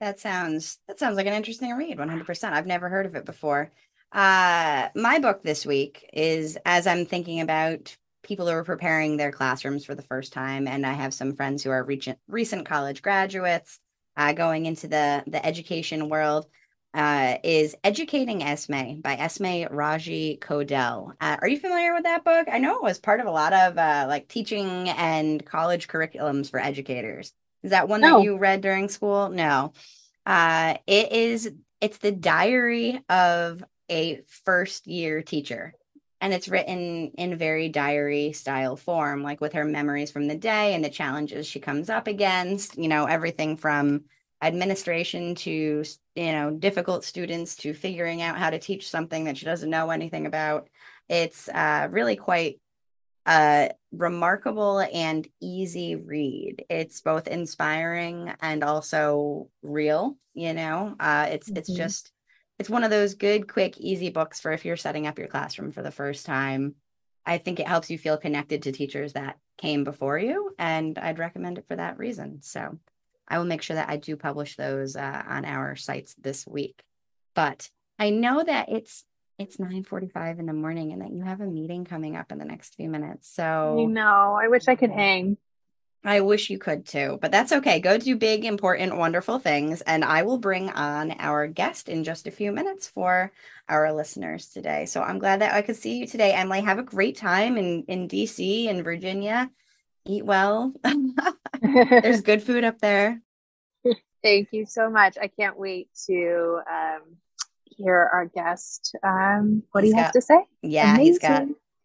[0.00, 1.98] That sounds that sounds like an interesting read.
[1.98, 2.54] One hundred percent.
[2.54, 3.70] I've never heard of it before.
[4.10, 9.30] Uh, my book this week is as I'm thinking about people who are preparing their
[9.30, 13.02] classrooms for the first time, and I have some friends who are recent recent college
[13.02, 13.78] graduates
[14.20, 16.46] uh, going into the the education world
[16.92, 21.12] uh, is Educating Esme by Esme Raji Codell.
[21.20, 22.46] Uh, are you familiar with that book?
[22.52, 26.50] I know it was part of a lot of uh, like teaching and college curriculums
[26.50, 27.32] for educators.
[27.62, 28.18] Is that one no.
[28.18, 29.30] that you read during school?
[29.30, 29.72] No.
[30.26, 31.50] Uh, it is.
[31.80, 35.72] It's the diary of a first year teacher
[36.20, 40.74] and it's written in very diary style form like with her memories from the day
[40.74, 44.04] and the challenges she comes up against you know everything from
[44.42, 49.44] administration to you know difficult students to figuring out how to teach something that she
[49.44, 50.68] doesn't know anything about.
[51.08, 52.60] It's uh, really quite
[53.26, 56.64] a remarkable and easy read.
[56.70, 60.94] It's both inspiring and also real you know?
[60.98, 61.58] Uh, it's mm-hmm.
[61.58, 62.12] it's just
[62.60, 65.72] it's one of those good, quick, easy books for if you're setting up your classroom
[65.72, 66.74] for the first time.
[67.24, 71.18] I think it helps you feel connected to teachers that came before you, and I'd
[71.18, 72.42] recommend it for that reason.
[72.42, 72.78] So
[73.26, 76.82] I will make sure that I do publish those uh, on our sites this week.
[77.34, 79.04] But I know that it's
[79.38, 82.44] it's 9:45 in the morning and that you have a meeting coming up in the
[82.44, 83.26] next few minutes.
[83.26, 84.38] So I know.
[84.38, 85.38] I wish I could hang.
[86.02, 87.78] I wish you could too, but that's okay.
[87.78, 89.82] Go do big, important, wonderful things.
[89.82, 93.32] And I will bring on our guest in just a few minutes for
[93.68, 94.86] our listeners today.
[94.86, 96.62] So I'm glad that I could see you today, Emily.
[96.62, 99.50] Have a great time in, in DC and Virginia.
[100.06, 100.72] Eat well.
[101.62, 103.20] There's good food up there.
[104.22, 105.16] Thank you so much.
[105.20, 107.00] I can't wait to um,
[107.64, 108.94] hear our guest.
[109.02, 110.40] Um, what he's he got, has to say.
[110.62, 111.06] Yeah, Amazing.
[111.06, 111.42] he's got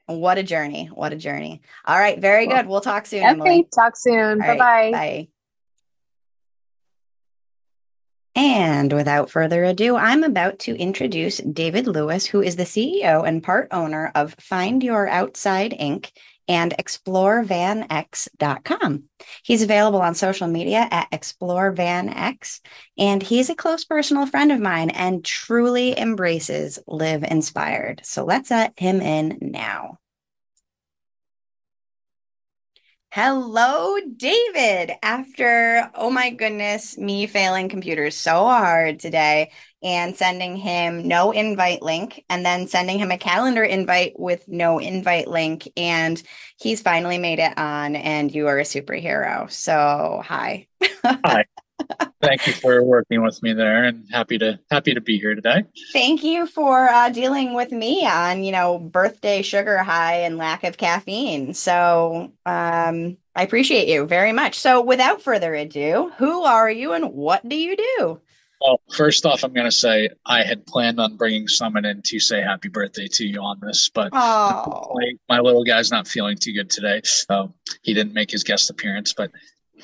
[0.08, 0.88] what a journey.
[0.88, 1.62] What a journey.
[1.86, 2.20] All right.
[2.20, 2.68] Very good.
[2.68, 3.20] We'll talk soon.
[3.22, 3.30] Okay.
[3.30, 3.68] Emily.
[3.74, 4.40] Talk soon.
[4.40, 4.92] Bye bye.
[4.92, 5.28] Bye.
[8.36, 13.42] And without further ado, I'm about to introduce David Lewis, who is the CEO and
[13.42, 16.12] part owner of Find Your Outside Inc
[16.48, 19.04] and explorevanx.com.
[19.44, 22.62] He's available on social media at explorevanx,
[22.98, 28.02] and he's a close personal friend of mine and truly embraces Live Inspired.
[28.04, 30.00] So let's let him in now.
[33.16, 34.92] Hello, David.
[35.02, 39.52] After, oh my goodness, me failing computers so hard today
[39.82, 44.80] and sending him no invite link and then sending him a calendar invite with no
[44.80, 45.66] invite link.
[45.78, 46.22] And
[46.60, 49.50] he's finally made it on, and you are a superhero.
[49.50, 50.68] So, hi.
[51.06, 51.46] hi.
[52.22, 55.64] Thank you for working with me there, and happy to happy to be here today.
[55.94, 60.64] Thank you for uh, dealing with me on you know birthday sugar high and lack
[60.64, 61.54] of caffeine.
[61.54, 64.58] So um, I appreciate you very much.
[64.58, 68.22] So without further ado, who are you and what do you do?
[68.62, 72.20] Well, first off, I'm going to say I had planned on bringing someone in to
[72.20, 74.92] say happy birthday to you on this, but oh.
[74.96, 78.70] my, my little guy's not feeling too good today, so he didn't make his guest
[78.70, 79.14] appearance.
[79.14, 79.32] But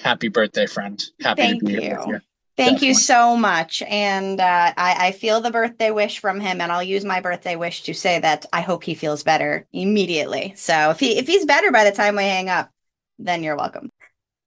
[0.01, 1.01] happy birthday, friend.
[1.21, 1.81] Happy Thank to be you.
[1.81, 2.19] here with you.
[2.57, 2.87] Thank Definitely.
[2.89, 3.81] you so much.
[3.83, 7.55] And uh, I, I feel the birthday wish from him, and I'll use my birthday
[7.55, 10.53] wish to say that I hope he feels better immediately.
[10.57, 12.69] So if he if he's better by the time we hang up,
[13.17, 13.89] then you're welcome.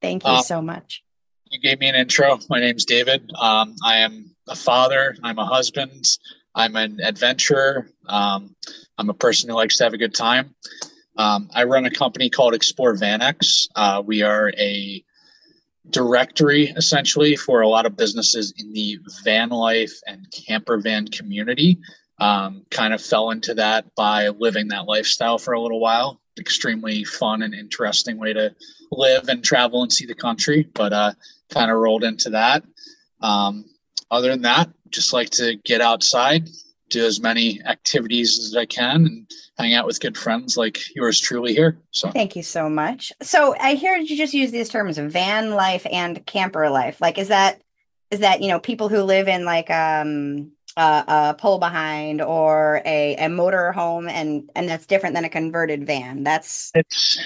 [0.02, 1.02] Thank you Um, so much.
[1.50, 2.38] You gave me an intro.
[2.50, 3.30] My name's David.
[3.40, 5.16] Um, I am a father.
[5.22, 6.04] I'm a husband.
[6.54, 7.88] I'm an adventurer.
[8.06, 8.54] Um,
[8.98, 10.54] I'm a person who likes to have a good time.
[11.16, 13.68] Um, I run a company called Explore VanX.
[13.74, 15.02] Uh, we are a
[15.90, 21.78] directory essentially for a lot of businesses in the van life and camper van community.
[22.20, 26.20] Um, kind of fell into that by living that lifestyle for a little while.
[26.38, 28.54] Extremely fun and interesting way to
[28.92, 31.12] live and travel and see the country, but uh,
[31.50, 32.62] kind of rolled into that.
[33.20, 33.64] Um,
[34.10, 36.48] other than that, just like to get outside,
[36.88, 41.20] do as many activities as I can, and hang out with good friends like yours
[41.20, 41.78] truly here.
[41.90, 43.12] So Thank you so much.
[43.22, 47.00] So I hear you just use these terms van life and camper life.
[47.00, 47.62] Like, is that
[48.10, 52.82] is that you know people who live in like um a, a pull behind or
[52.84, 56.22] a a motor home and and that's different than a converted van.
[56.24, 57.18] That's it's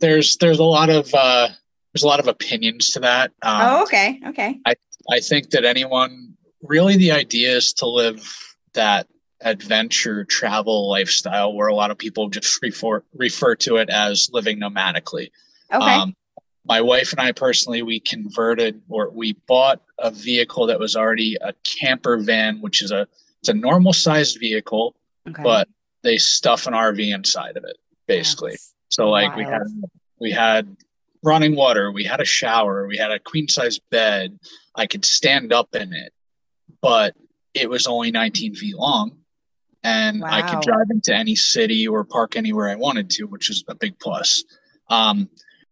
[0.00, 1.48] there's there's a lot of uh,
[1.92, 3.32] there's a lot of opinions to that.
[3.42, 4.74] Um, oh okay okay I
[5.10, 9.06] I think that anyone really the idea is to live that
[9.40, 14.60] adventure travel lifestyle where a lot of people just refer refer to it as living
[14.60, 15.30] nomadically.
[15.72, 16.16] okay Um,
[16.64, 21.36] my wife and I personally, we converted or we bought a vehicle that was already
[21.40, 23.08] a camper van, which is a
[23.40, 24.94] it's a normal sized vehicle,
[25.28, 25.42] okay.
[25.42, 25.68] but
[26.02, 28.52] they stuff an RV inside of it, basically.
[28.52, 29.62] That's So like we had
[30.20, 30.76] we had
[31.24, 34.38] running water, we had a shower, we had a queen size bed.
[34.74, 36.12] I could stand up in it,
[36.80, 37.14] but
[37.54, 39.18] it was only 19 feet long.
[39.84, 43.64] And I could drive into any city or park anywhere I wanted to, which is
[43.66, 44.44] a big plus.
[44.88, 45.28] Um,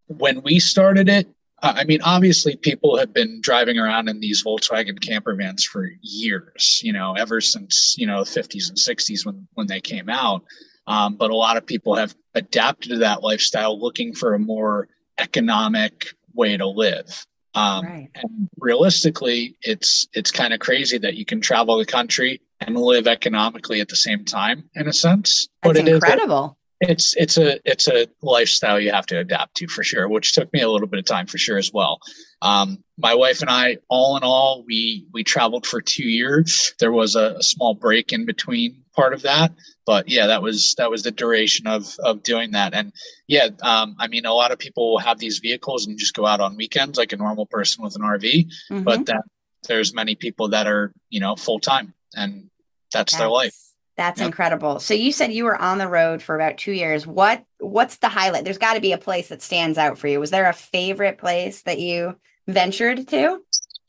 [0.07, 1.29] when we started it,
[1.63, 5.89] I I mean, obviously, people have been driving around in these Volkswagen camper vans for
[6.01, 6.81] years.
[6.83, 10.43] You know, ever since you know the 50s and 60s when when they came out.
[10.87, 14.89] Um, but a lot of people have adapted to that lifestyle, looking for a more
[15.19, 17.27] economic way to live.
[17.55, 18.09] Um, right.
[18.15, 23.07] and realistically, it's it's kind of crazy that you can travel the country and live
[23.07, 25.49] economically at the same time, in a sense.
[25.63, 26.59] That's it is a- incredible.
[26.81, 30.51] it's it's a it's a lifestyle you have to adapt to for sure which took
[30.53, 32.01] me a little bit of time for sure as well
[32.41, 36.93] um, my wife and i all in all we we traveled for two years there
[36.93, 39.51] was a, a small break in between part of that
[39.87, 42.93] but yeah that was that was the duration of of doing that and
[43.29, 46.27] yeah um, i mean a lot of people will have these vehicles and just go
[46.27, 48.85] out on weekends like a normal person with an rv Mhm.
[48.85, 49.23] but that
[49.69, 52.51] there's many people that are you know full time and
[52.93, 54.27] that's their life That's- That's Yep.
[54.29, 54.81] incredible.
[54.81, 57.07] So you said you were on the road for about two years.
[57.07, 58.45] What what's the highlight?
[58.45, 60.19] There's got to be a place that stands out for you.
[60.21, 62.17] Was there a favorite place that you
[62.49, 63.41] ventured to?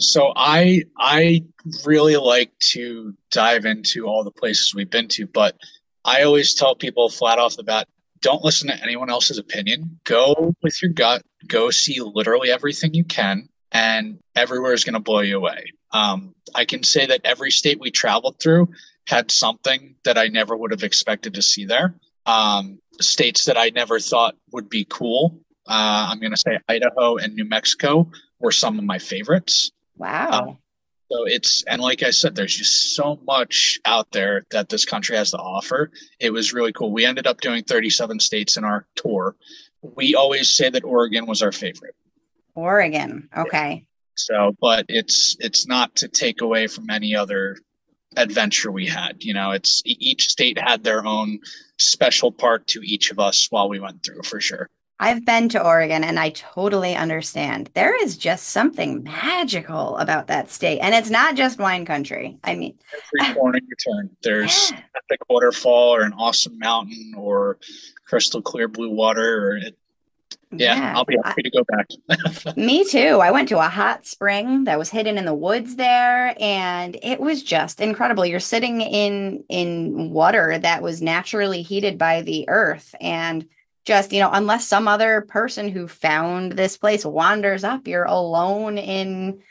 [0.02, 1.44] So I I
[1.86, 5.56] really like to dive into all the places we've been to, but
[6.04, 7.88] I always tell people flat off the bat,
[8.22, 10.00] don't listen to anyone else's opinion.
[10.04, 11.24] Go with your gut.
[11.48, 15.66] Go see literally everything you can, and everywhere is going to blow you away.
[15.92, 18.70] Um, I can say that every state we traveled through
[19.08, 21.96] had something that I never would have expected to see there.
[22.26, 25.40] Um, states that I never thought would be cool.
[25.68, 28.10] Uh, I'm going to say Idaho and New Mexico
[28.40, 29.72] were some of my favorites.
[30.02, 30.30] Wow.
[30.32, 30.58] Um,
[31.12, 35.16] so it's and like I said, there's just so much out there that this country
[35.16, 35.92] has to offer.
[36.20, 36.92] It was really cool.
[36.92, 39.36] We ended up doing 37 states in our tour.
[39.82, 41.96] We always say that Oregon was our favorite.
[42.56, 43.30] Oregon.
[43.38, 43.86] Okay.
[44.16, 47.58] So, but it's it's not to take away from any other
[48.18, 49.24] adventure we had.
[49.24, 51.40] You know, it's each state had their own
[51.78, 54.70] special part to each of us while we went through for sure.
[55.02, 57.72] I've been to Oregon and I totally understand.
[57.74, 60.78] There is just something magical about that state.
[60.80, 62.38] And it's not just wine country.
[62.44, 62.78] I mean,
[63.20, 67.58] Every corner you turn, there's yeah, epic waterfall or an awesome mountain or
[68.06, 69.48] crystal clear blue water.
[69.48, 69.76] Or it,
[70.52, 70.94] yeah, yeah.
[70.96, 72.56] I'll be happy to go back.
[72.56, 73.22] Me too.
[73.24, 77.20] I went to a hot spring that was hidden in the woods there and it
[77.20, 78.24] was just incredible.
[78.24, 83.48] You're sitting in in water that was naturally heated by the earth and
[83.86, 88.78] just, you know, unless some other person who found this place wanders up, you're alone
[88.78, 89.42] in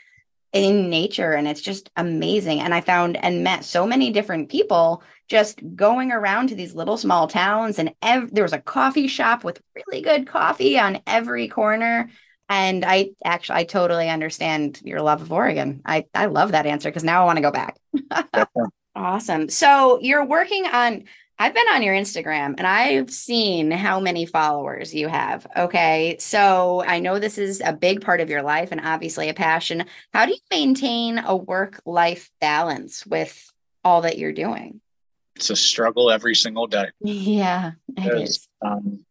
[0.53, 2.59] in nature and it's just amazing.
[2.59, 6.97] And I found and met so many different people just going around to these little
[6.97, 11.47] small towns and ev- there was a coffee shop with really good coffee on every
[11.47, 12.09] corner
[12.51, 15.81] and I actually I totally understand your love of Oregon.
[15.85, 17.77] I I love that answer because now I want to go back.
[18.95, 19.47] awesome.
[19.47, 21.05] So you're working on
[21.41, 25.47] I've been on your Instagram and I've seen how many followers you have.
[25.57, 26.17] Okay.
[26.19, 29.85] So I know this is a big part of your life and obviously a passion.
[30.13, 33.51] How do you maintain a work life balance with
[33.83, 34.81] all that you're doing?
[35.35, 36.89] It's a struggle every single day.
[36.99, 38.47] Yeah, it is.
[38.63, 39.03] Um,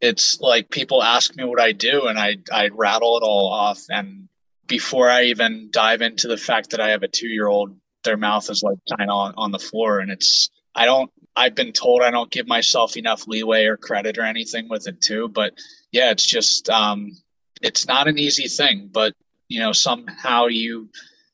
[0.00, 3.82] it's like people ask me what I do and I, I rattle it all off.
[3.90, 4.30] And
[4.66, 8.16] before I even dive into the fact that I have a two year old, their
[8.16, 11.72] mouth is like kind of on, on the floor and it's, I don't I've been
[11.72, 15.28] told I don't give myself enough leeway or credit or anything with it too.
[15.28, 15.54] But
[15.90, 17.12] yeah, it's just um,
[17.60, 19.14] it's not an easy thing, but
[19.48, 20.90] you know somehow you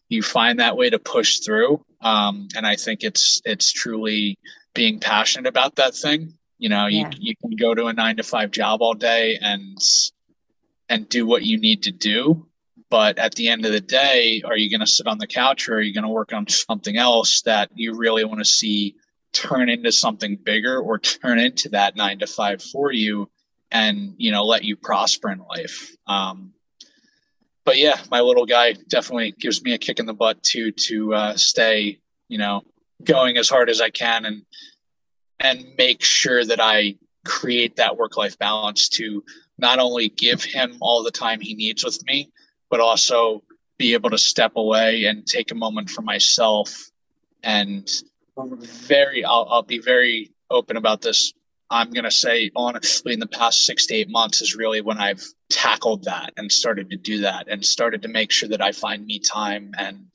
[0.08, 1.84] you find that way to push through.
[2.00, 4.38] Um, and I think it's it's truly
[4.74, 6.34] being passionate about that thing.
[6.58, 9.78] You know, you, you can go to a nine to five job all day and
[10.88, 12.46] and do what you need to do.
[12.90, 15.68] But at the end of the day, are you going to sit on the couch
[15.68, 18.96] or are you going to work on something else that you really want to see
[19.32, 23.30] turn into something bigger or turn into that nine to five for you
[23.70, 25.94] and you know let you prosper in life.
[26.06, 26.52] Um,
[27.68, 31.12] but yeah my little guy definitely gives me a kick in the butt to to
[31.12, 32.62] uh, stay you know
[33.04, 34.42] going as hard as i can and
[35.38, 39.22] and make sure that i create that work life balance to
[39.58, 42.32] not only give him all the time he needs with me
[42.70, 43.42] but also
[43.76, 46.90] be able to step away and take a moment for myself
[47.42, 47.86] and
[48.46, 51.32] very I'll, I'll be very open about this.
[51.70, 54.96] I'm going to say honestly in the past six to eight months is really when
[54.96, 58.72] i've tackled that and started to do that and started to make sure that i
[58.72, 60.06] find me time and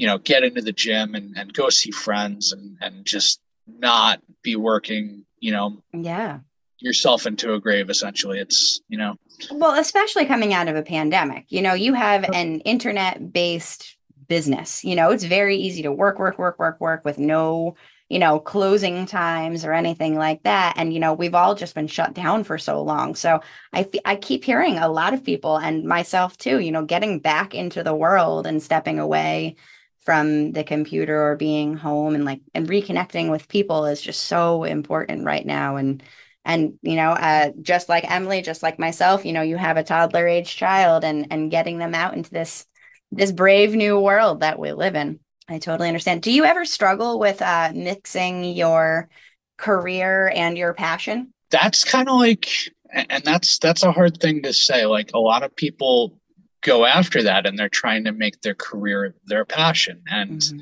[0.00, 4.20] you know get into the gym and, and go see friends and and just not
[4.42, 6.38] be working you know yeah.
[6.78, 8.38] yourself into a grave essentially.
[8.38, 9.16] It's you know.
[9.50, 13.96] Well especially coming out of a pandemic you know you have an internet based
[14.30, 14.84] business.
[14.84, 17.74] You know, it's very easy to work, work, work, work, work with no,
[18.08, 20.74] you know, closing times or anything like that.
[20.76, 23.16] And, you know, we've all just been shut down for so long.
[23.16, 23.40] So
[23.74, 27.54] I, I keep hearing a lot of people and myself too, you know, getting back
[27.54, 29.56] into the world and stepping away
[29.98, 34.64] from the computer or being home and like and reconnecting with people is just so
[34.64, 36.02] important right now and
[36.44, 39.84] and you know uh, just like emily just like myself you know you have a
[39.84, 42.66] toddler age child and and getting them out into this
[43.12, 45.20] this brave new world that we live in.
[45.48, 46.22] I totally understand.
[46.22, 49.08] Do you ever struggle with uh, mixing your
[49.56, 51.32] career and your passion?
[51.50, 52.48] That's kind of like,
[52.92, 54.86] and that's that's a hard thing to say.
[54.86, 56.18] Like a lot of people
[56.62, 60.60] go after that, and they're trying to make their career their passion, and mm-hmm.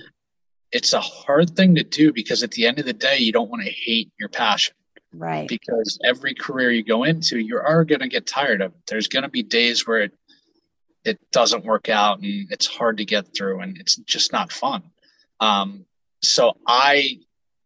[0.72, 3.50] it's a hard thing to do because at the end of the day, you don't
[3.50, 4.74] want to hate your passion.
[5.12, 5.48] Right.
[5.48, 8.80] Because every career you go into, you are going to get tired of it.
[8.86, 10.12] There's going to be days where it
[11.08, 14.82] it doesn't work out and it's hard to get through and it's just not fun.
[15.40, 15.84] Um,
[16.22, 17.20] so I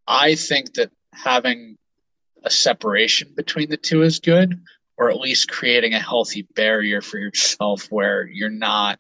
[0.07, 1.79] I think that having
[2.45, 4.61] a separation between the two is good,
[4.97, 8.99] or at least creating a healthy barrier for yourself where you're not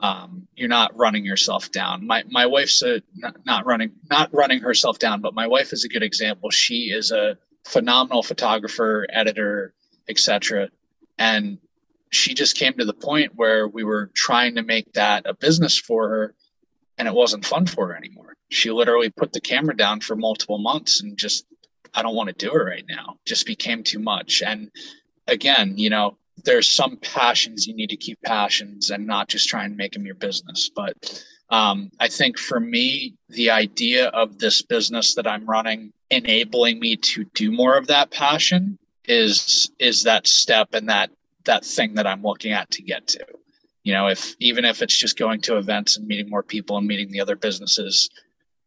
[0.00, 2.06] um, you're not running yourself down.
[2.06, 5.84] My my wife's a not, not running not running herself down, but my wife is
[5.84, 6.50] a good example.
[6.50, 9.74] She is a phenomenal photographer, editor,
[10.08, 10.68] etc.
[11.18, 11.58] And
[12.14, 15.78] she just came to the point where we were trying to make that a business
[15.78, 16.34] for her
[16.98, 18.36] and it wasn't fun for her anymore.
[18.50, 21.46] She literally put the camera down for multiple months and just,
[21.92, 23.18] I don't want to do it right now.
[23.24, 24.42] Just became too much.
[24.42, 24.70] And
[25.26, 29.64] again, you know, there's some passions you need to keep passions and not just try
[29.64, 30.70] and make them your business.
[30.74, 36.78] But um, I think for me, the idea of this business that I'm running enabling
[36.78, 41.10] me to do more of that passion is is that step and that
[41.44, 43.26] that thing that I'm looking at to get to.
[43.82, 46.86] You know, if even if it's just going to events and meeting more people and
[46.86, 48.08] meeting the other businesses,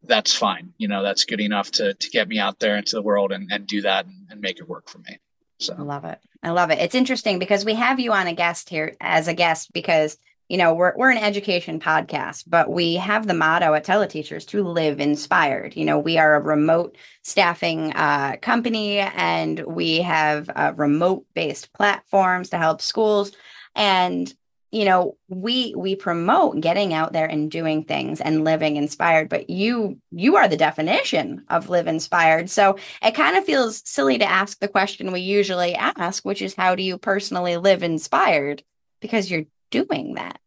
[0.03, 0.73] that's fine.
[0.77, 3.51] You know, that's good enough to to get me out there into the world and,
[3.51, 5.17] and do that and, and make it work for me.
[5.59, 6.19] So I love it.
[6.43, 6.79] I love it.
[6.79, 10.17] It's interesting because we have you on a guest here as a guest because
[10.49, 14.63] you know we're we're an education podcast but we have the motto at teleteachers to
[14.63, 15.75] live inspired.
[15.75, 21.73] You know we are a remote staffing uh, company and we have uh, remote based
[21.73, 23.31] platforms to help schools.
[23.75, 24.33] And
[24.71, 29.49] you know we we promote getting out there and doing things and living inspired but
[29.49, 32.49] you you are the definition of live inspired.
[32.49, 36.55] So it kind of feels silly to ask the question we usually ask which is
[36.55, 38.63] how do you personally live inspired?
[39.01, 40.39] Because you're doing that.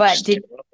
[0.00, 0.64] But Just did get out,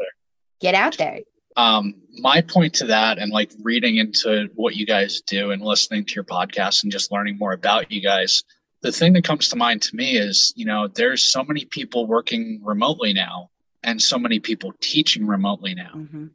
[0.61, 1.19] get out there.
[1.57, 6.05] Um, my point to that and like reading into what you guys do and listening
[6.05, 8.45] to your podcast and just learning more about you guys,
[8.83, 12.07] the thing that comes to mind to me is, you know, there's so many people
[12.07, 13.51] working remotely now
[13.83, 15.91] and so many people teaching remotely now.
[15.97, 16.27] Mm-hmm.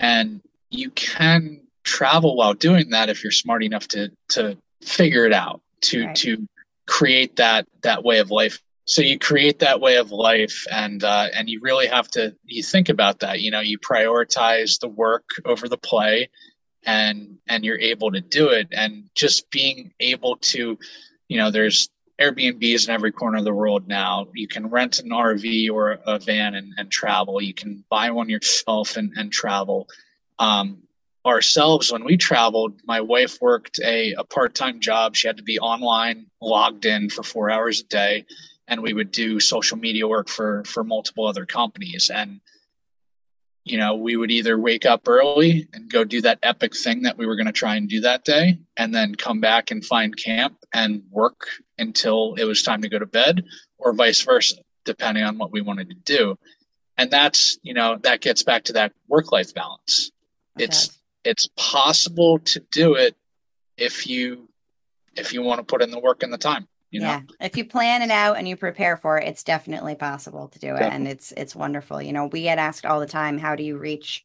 [0.00, 5.32] And you can travel while doing that if you're smart enough to to figure it
[5.32, 6.16] out to right.
[6.16, 6.46] to
[6.86, 11.28] create that that way of life so you create that way of life and uh,
[11.34, 15.24] and you really have to you think about that you know you prioritize the work
[15.44, 16.28] over the play
[16.86, 18.68] and and you're able to do it.
[18.72, 20.78] And just being able to
[21.28, 21.88] you know there's
[22.20, 24.28] airbnbs in every corner of the world now.
[24.34, 27.40] You can rent an rv or a van and, and travel.
[27.42, 29.88] You can buy one yourself and, and travel.
[30.38, 30.78] Um,
[31.26, 35.16] ourselves when we traveled my wife worked a, a part-time job.
[35.16, 38.26] She had to be online logged in for four hours a day
[38.68, 42.10] and we would do social media work for for multiple other companies.
[42.12, 42.40] And
[43.64, 47.16] you know we would either wake up early and go do that epic thing that
[47.16, 50.16] we were going to try and do that day and then come back and find
[50.16, 51.46] camp and work
[51.78, 53.44] until it was time to go to bed
[53.78, 56.38] or vice versa depending on what we wanted to do.
[56.96, 60.10] And that's you know that gets back to that work life balance.
[60.56, 60.64] Okay.
[60.64, 63.16] it's it's possible to do it
[63.76, 64.48] if you
[65.16, 67.06] if you want to put in the work and the time you know?
[67.06, 70.58] yeah if you plan it out and you prepare for it it's definitely possible to
[70.58, 70.96] do it definitely.
[70.96, 73.76] and it's it's wonderful you know we get asked all the time how do you
[73.76, 74.24] reach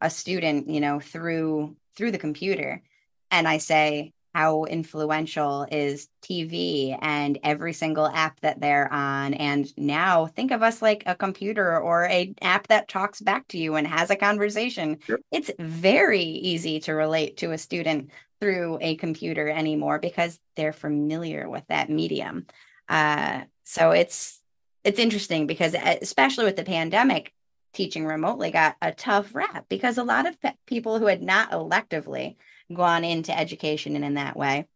[0.00, 2.82] a student you know through through the computer
[3.30, 9.34] and i say how influential is TV and every single app that they're on.
[9.34, 13.58] And now think of us like a computer or a app that talks back to
[13.58, 14.98] you and has a conversation.
[15.04, 15.18] Sure.
[15.32, 18.10] It's very easy to relate to a student
[18.40, 22.46] through a computer anymore because they're familiar with that medium.
[22.88, 24.40] Uh, so it's
[24.82, 27.32] it's interesting because especially with the pandemic,
[27.72, 31.52] teaching remotely got a tough rap because a lot of pe- people who had not
[31.52, 32.36] electively
[32.72, 34.66] gone into education and in that way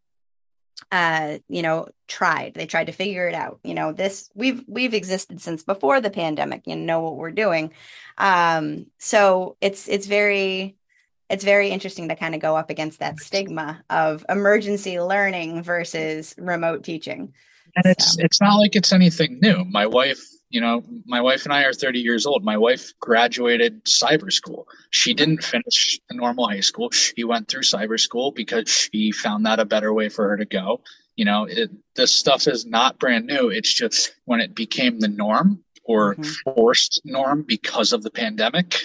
[0.93, 2.55] uh you know tried.
[2.55, 3.61] They tried to figure it out.
[3.65, 6.63] You know this we've we've existed since before the pandemic.
[6.67, 7.73] You know what we're doing.
[8.19, 10.77] Um so it's it's very
[11.31, 16.35] it's very interesting to kind of go up against that stigma of emergency learning versus
[16.39, 17.33] remote teaching.
[17.77, 17.91] And so.
[17.91, 19.65] it's it's not like it's anything new.
[19.65, 20.21] My wife,
[20.51, 22.45] you know, my wife and I are 30 years old.
[22.45, 24.67] My wife graduated cyber school.
[24.91, 26.91] She didn't finish a normal high school.
[26.91, 30.45] She went through cyber school because she found that a better way for her to
[30.45, 30.83] go.
[31.17, 33.49] You know, it, this stuff is not brand new.
[33.49, 36.53] It's just when it became the norm or mm-hmm.
[36.55, 38.77] forced norm because of the pandemic,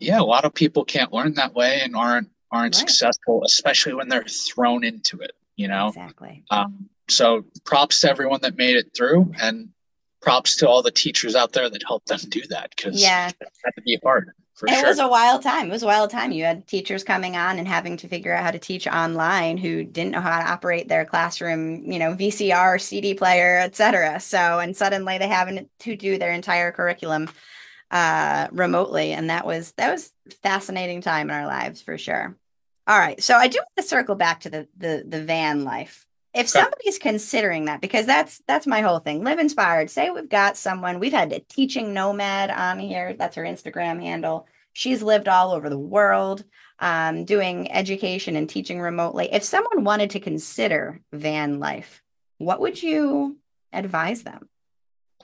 [0.00, 2.80] yeah, a lot of people can't learn that way and aren't aren't right.
[2.80, 5.32] successful, especially when they're thrown into it.
[5.56, 6.42] You know, exactly.
[6.50, 9.68] Um, so props to everyone that made it through, and
[10.20, 13.48] props to all the teachers out there that helped them do that because yeah, it
[13.64, 14.30] had to be hard.
[14.62, 14.86] it sure.
[14.86, 15.68] was a wild time.
[15.68, 16.32] It was a wild time.
[16.32, 19.84] You had teachers coming on and having to figure out how to teach online who
[19.84, 24.20] didn't know how to operate their classroom, you know, VCR, CD player, etc.
[24.20, 27.28] So, and suddenly they having to do their entire curriculum
[27.90, 30.12] uh, remotely, and that was that was
[30.42, 32.36] fascinating time in our lives for sure.
[32.86, 36.06] All right, so I do want to circle back to the the the van life.
[36.32, 36.60] If okay.
[36.60, 39.24] somebody's considering that, because that's that's my whole thing.
[39.24, 39.90] Live inspired.
[39.90, 41.00] Say we've got someone.
[41.00, 43.14] We've had a teaching nomad on here.
[43.14, 44.46] That's her Instagram handle.
[44.72, 46.44] She's lived all over the world,
[46.78, 49.28] um, doing education and teaching remotely.
[49.32, 52.02] If someone wanted to consider van life,
[52.38, 53.36] what would you
[53.72, 54.48] advise them?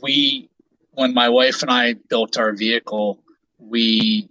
[0.02, 0.50] we,
[0.92, 3.20] when my wife and I built our vehicle,
[3.58, 4.28] we,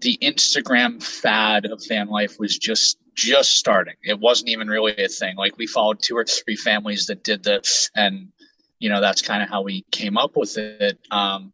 [0.00, 3.94] the Instagram fad of van life was just just starting.
[4.02, 5.36] It wasn't even really a thing.
[5.36, 8.28] Like we followed two or three families that did this, and
[8.78, 10.98] you know that's kind of how we came up with it.
[11.10, 11.52] Um,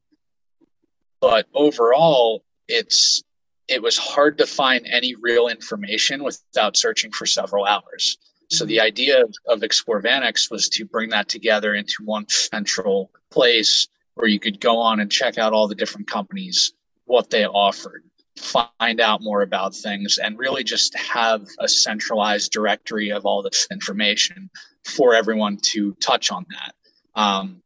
[1.20, 3.22] but overall, it's
[3.68, 8.18] it was hard to find any real information without searching for several hours.
[8.48, 13.10] So the idea of, of Explore VanX was to bring that together into one central
[13.30, 16.72] place where you could go on and check out all the different companies,
[17.06, 18.04] what they offered,
[18.38, 23.66] find out more about things and really just have a centralized directory of all this
[23.70, 24.50] information
[24.84, 26.74] for everyone to touch on that.
[27.20, 27.62] Um,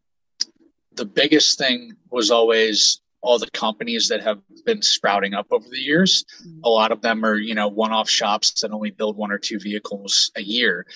[0.95, 5.79] the biggest thing was always all the companies that have been sprouting up over the
[5.79, 6.25] years.
[6.43, 6.61] Mm-hmm.
[6.65, 9.59] A lot of them are, you know, one-off shops that only build one or two
[9.59, 10.87] vehicles a year,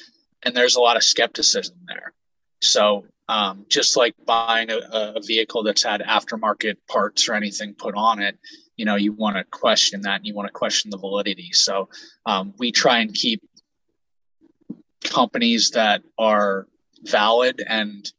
[0.43, 2.13] and there's a lot of skepticism there.
[2.63, 7.95] So um, just like buying a, a, vehicle that's had aftermarket parts or anything put
[7.95, 8.39] on it,
[8.77, 11.89] you know you want to question that and you want to question the validity so
[12.27, 13.43] um, we try and keep
[15.05, 16.67] companies that are
[17.03, 18.13] valid and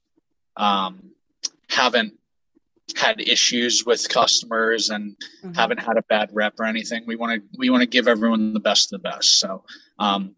[0.57, 1.11] um,
[1.69, 2.13] haven't
[2.95, 5.55] had issues with customers and Mhm.
[5.55, 7.03] haven't had a bad rep or anything.
[7.05, 9.39] We want to we want to give everyone the best of the best.
[9.39, 9.63] So
[9.99, 10.35] um,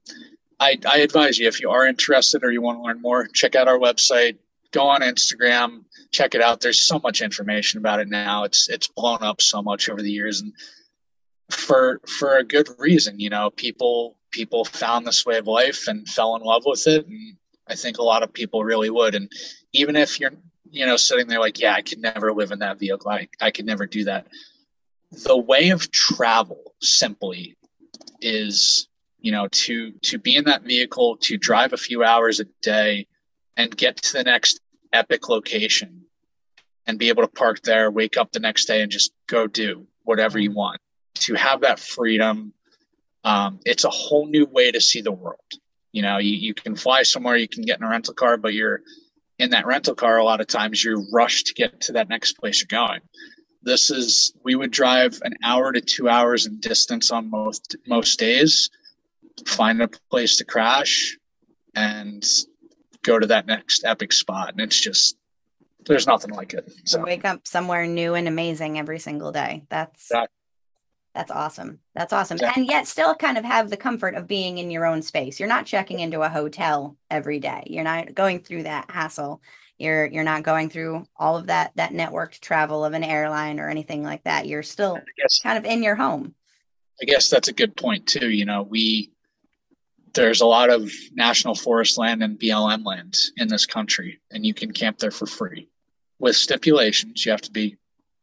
[0.60, 3.56] I, I advise you if you are interested or you want to learn more, check
[3.56, 4.38] out our website.
[4.78, 6.62] Go on Instagram, check it out.
[6.62, 8.44] There's so much information about it now.
[8.44, 10.54] It's it's blown up so much over the years, and
[11.50, 13.20] for for a good reason.
[13.20, 17.08] You know, people people found this way of life and fell in love with it,
[17.08, 19.16] and I think a lot of people really would.
[19.16, 19.32] And
[19.74, 20.34] even if you're
[20.70, 23.10] you know sitting there like, yeah, I could never live in that vehicle.
[23.10, 24.28] I I could never do that.
[25.12, 27.58] The way of travel simply
[28.22, 28.90] is
[29.22, 33.08] you know to to be in that vehicle to drive a few hours a day
[33.56, 34.62] and get to the next
[34.94, 36.04] epic location
[36.86, 39.86] and be able to park there wake up the next day and just go do
[40.04, 40.80] whatever you want.
[41.16, 42.54] To have that freedom
[43.24, 45.40] um, it's a whole new way to see the world.
[45.92, 48.54] You know you, you can fly somewhere you can get in a rental car but
[48.54, 48.82] you're
[49.40, 52.34] in that rental car a lot of times you're rushed to get to that next
[52.34, 53.02] place you're going.
[53.64, 58.20] This is we would drive an hour to two hours in distance on most most
[58.20, 58.70] days
[59.46, 61.18] find a place to crash
[61.76, 62.26] and
[63.08, 65.18] go to that next epic spot and it's just
[65.86, 69.64] there's nothing like it so wake up somewhere new and amazing every single day.
[69.70, 70.36] That's Exactly.
[71.16, 71.80] that's awesome.
[71.96, 72.36] That's awesome.
[72.36, 72.62] Exactly.
[72.64, 75.40] And yet still kind of have the comfort of being in your own space.
[75.40, 77.64] You're not checking into a hotel every day.
[77.68, 79.42] You're not going through that hassle.
[79.78, 83.70] You're you're not going through all of that that networked travel of an airline or
[83.70, 84.46] anything like that.
[84.46, 86.36] You're still guess kind of in your home.
[87.02, 88.30] I guess that's a good point too.
[88.30, 89.12] You know, we
[90.18, 94.54] there's a lot of national forest land and BLM land in this country, and you
[94.54, 95.70] can camp there for free,
[96.20, 97.26] with stipulations.
[97.26, 97.78] You have to be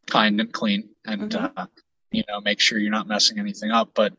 [0.06, 1.52] kind and clean, and Mhm.
[1.56, 1.66] uh,
[2.10, 3.90] you know, make sure you're not messing anything up.
[3.94, 4.12] But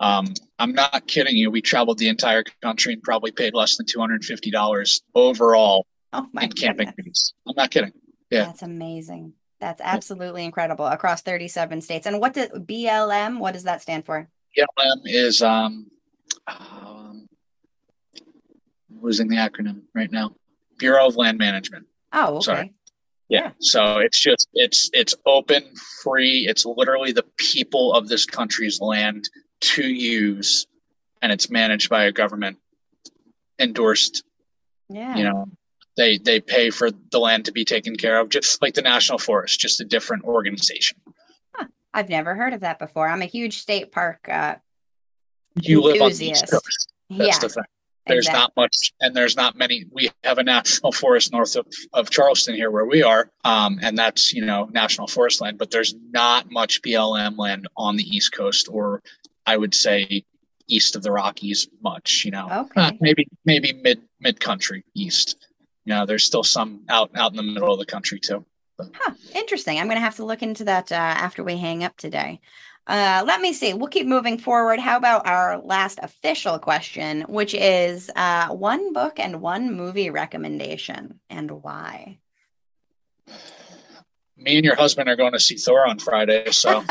[0.00, 1.50] um, I'm not kidding you.
[1.50, 5.02] We traveled the entire country and probably paid less than two hundred and fifty dollars
[5.14, 7.32] overall Oh my in camping fees.
[7.46, 7.92] I'm not kidding.
[8.30, 8.44] yeah.
[8.46, 9.34] That's amazing.
[9.60, 12.06] That's absolutely incredible across 37 states.
[12.06, 14.26] And what does BLM, what does that stand for?
[14.56, 15.86] BLM is um,
[16.46, 17.28] um
[19.00, 20.34] losing the acronym right now.
[20.78, 21.86] Bureau of Land Management.
[22.12, 22.44] Oh, okay.
[22.44, 22.74] Sorry.
[23.28, 23.52] Yeah.
[23.60, 25.64] So it's just it's it's open,
[26.02, 26.46] free.
[26.48, 29.28] It's literally the people of this country's land
[29.60, 30.66] to use,
[31.22, 32.58] and it's managed by a government
[33.58, 34.24] endorsed.
[34.88, 35.16] Yeah.
[35.16, 35.46] You know,
[35.96, 39.18] they they pay for the land to be taken care of, just like the National
[39.18, 40.98] Forest, just a different organization.
[41.92, 43.08] I've never heard of that before.
[43.08, 44.56] I'm a huge state park uh
[45.56, 46.92] You live on the East Coast.
[47.10, 47.38] That's yeah.
[47.38, 47.64] the thing.
[48.06, 48.40] There's exactly.
[48.40, 49.84] not much, and there's not many.
[49.92, 53.96] We have a national forest north of, of Charleston here where we are, um, and
[53.96, 55.58] that's you know national forest land.
[55.58, 59.02] But there's not much BLM land on the East Coast, or
[59.46, 60.24] I would say
[60.66, 61.68] east of the Rockies.
[61.82, 62.80] Much, you know, Okay.
[62.80, 65.36] Uh, maybe maybe mid mid country east.
[65.84, 68.44] You know, there's still some out out in the middle of the country too.
[68.94, 69.78] Huh, interesting.
[69.78, 72.40] I'm going to have to look into that uh, after we hang up today.
[72.90, 73.72] Uh, let me see.
[73.72, 74.80] We'll keep moving forward.
[74.80, 81.20] How about our last official question, which is uh, one book and one movie recommendation
[81.30, 82.18] and why?
[84.36, 86.82] Me and your husband are going to see Thor on Friday, so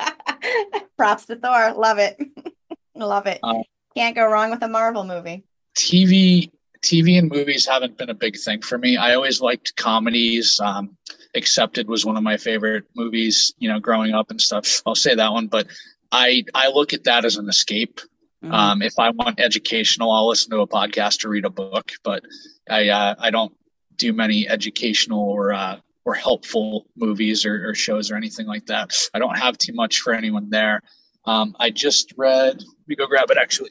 [0.96, 1.72] Props to Thor.
[1.72, 2.16] Love it.
[2.94, 3.40] Love it.
[3.42, 3.64] Um,
[3.96, 5.42] Can't go wrong with a Marvel movie.
[5.76, 6.52] TV
[6.82, 8.96] TV and movies haven't been a big thing for me.
[8.96, 10.58] I always liked comedies.
[10.60, 10.96] Um,
[11.34, 14.82] Accepted was one of my favorite movies, you know, growing up and stuff.
[14.84, 15.66] I'll say that one, but
[16.10, 18.00] I I look at that as an escape.
[18.42, 18.52] Mhm.
[18.52, 22.24] Um, if I want educational, I'll listen to a podcast or read a book, but
[22.68, 23.54] I uh, I don't
[23.96, 28.96] do many educational or uh, or helpful movies or, or shows or anything like that.
[29.14, 30.82] I don't have too much for anyone there.
[31.26, 32.56] Um, I just read.
[32.58, 33.36] Let me go grab it.
[33.38, 33.70] Actually,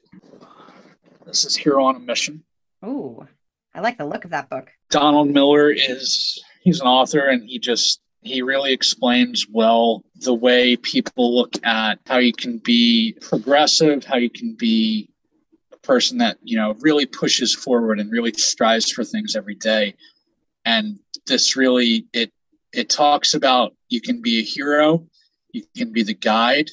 [1.25, 2.43] this is Hero on a Mission.
[2.85, 3.27] Ooh,
[3.73, 4.71] I like the look of that book.
[4.89, 10.75] Donald Miller is he's an author and he just he really explains well the way
[10.75, 15.09] people look at how you can be progressive, how you can be
[15.71, 19.95] a person that, you know, really pushes forward and really strives for things every day.
[20.65, 22.31] And this really it
[22.73, 25.05] it talks about you can be a hero,
[25.51, 26.69] you can be the guide,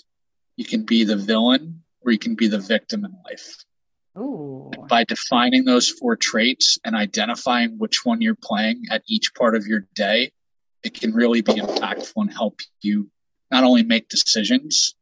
[0.56, 3.65] you can be the villain, or you can be the victim in life
[4.18, 9.54] Ooh, by defining those four traits and identifying which one you're playing at each part
[9.54, 10.30] of your day,
[10.82, 13.10] it can really be impactful and help you
[13.50, 14.94] not only make decisions,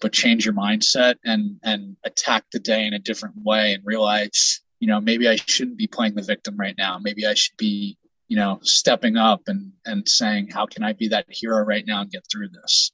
[0.00, 4.60] but change your mindset and and attack the day in a different way and realize,
[4.80, 6.98] you know, maybe I shouldn't be playing the victim right now.
[6.98, 7.96] Maybe I should be,
[8.28, 12.00] you know, stepping up and and saying, how can I be that hero right now
[12.02, 12.92] and get through this?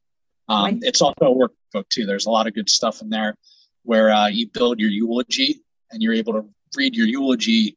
[0.49, 2.07] Um, it's also a workbook too.
[2.07, 3.37] There's a lot of good stuff in there
[3.83, 5.61] where uh, you build your eulogy
[5.91, 6.45] and you're able to
[6.77, 7.77] read your eulogy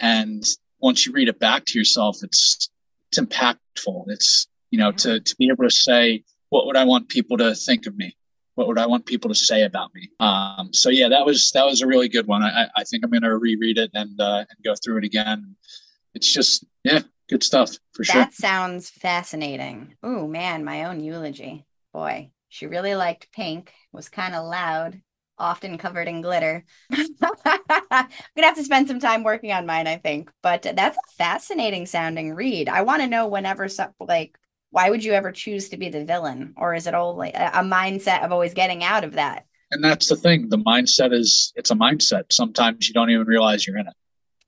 [0.00, 0.44] and
[0.80, 2.68] once you read it back to yourself it's
[3.10, 4.04] it's impactful.
[4.08, 7.54] It's you know to to be able to say what would I want people to
[7.54, 8.16] think of me
[8.54, 10.10] what would I want people to say about me?
[10.20, 12.42] Um, so yeah, that was that was a really good one.
[12.42, 15.56] I, I think I'm going to reread it and uh, and go through it again.
[16.14, 18.22] It's just yeah, good stuff for that sure.
[18.22, 19.96] That sounds fascinating.
[20.02, 21.66] Oh man, my own eulogy.
[21.92, 23.72] Boy, she really liked pink.
[23.92, 25.00] Was kind of loud,
[25.38, 26.64] often covered in glitter.
[26.92, 27.08] I'm
[27.44, 28.08] gonna
[28.38, 30.30] have to spend some time working on mine, I think.
[30.42, 32.68] But that's a fascinating sounding read.
[32.68, 34.38] I want to know whenever some like
[34.74, 37.62] why would you ever choose to be the villain or is it all like a
[37.62, 41.70] mindset of always getting out of that and that's the thing the mindset is it's
[41.70, 43.94] a mindset sometimes you don't even realize you're in it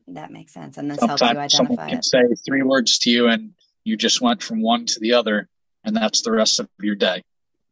[0.09, 2.05] that makes sense and this sometimes helps you identify someone can it.
[2.05, 3.53] say three words to you and
[3.85, 5.49] you just went from one to the other
[5.85, 7.23] and that's the rest of your day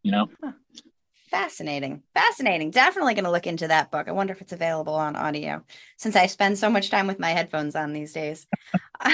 [0.05, 0.53] you know huh.
[1.35, 5.17] Fascinating fascinating definitely going to look into that book i wonder if it's available on
[5.17, 5.63] audio
[5.97, 8.47] since i spend so much time with my headphones on these days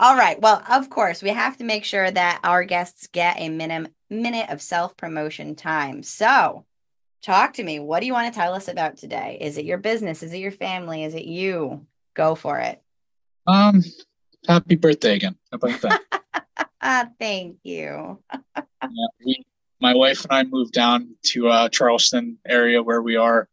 [0.00, 0.40] All right.
[0.40, 4.48] Well, of course, we have to make sure that our guests get a minimum minute
[4.48, 6.04] of self promotion time.
[6.04, 6.64] So,
[7.22, 7.80] talk to me.
[7.80, 9.38] What do you want to tell us about today?
[9.40, 10.22] Is it your business?
[10.22, 11.02] Is it your family?
[11.02, 11.84] Is it you?
[12.14, 12.80] Go for it.
[13.48, 13.82] Um,
[14.46, 15.36] happy birthday again.
[15.50, 15.80] How about
[16.80, 17.14] that?
[17.18, 18.22] Thank you.
[18.56, 19.44] yeah, we,
[19.80, 23.48] my wife and I moved down to uh, Charleston area where we are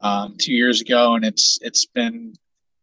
[0.00, 2.34] um, two years ago, and it's it's been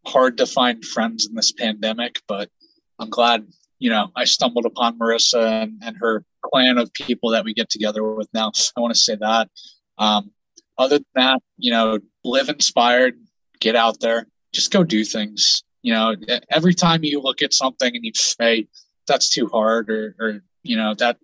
[0.05, 2.49] hard to find friends in this pandemic, but
[2.97, 7.45] I'm glad, you know, I stumbled upon Marissa and, and her clan of people that
[7.45, 8.51] we get together with now.
[8.75, 9.49] I want to say that.
[9.97, 10.31] Um,
[10.77, 13.19] other than that, you know, live inspired,
[13.59, 15.63] get out there, just go do things.
[15.81, 16.15] You know,
[16.49, 18.67] every time you look at something and you say,
[19.07, 21.17] that's too hard or, or you know, that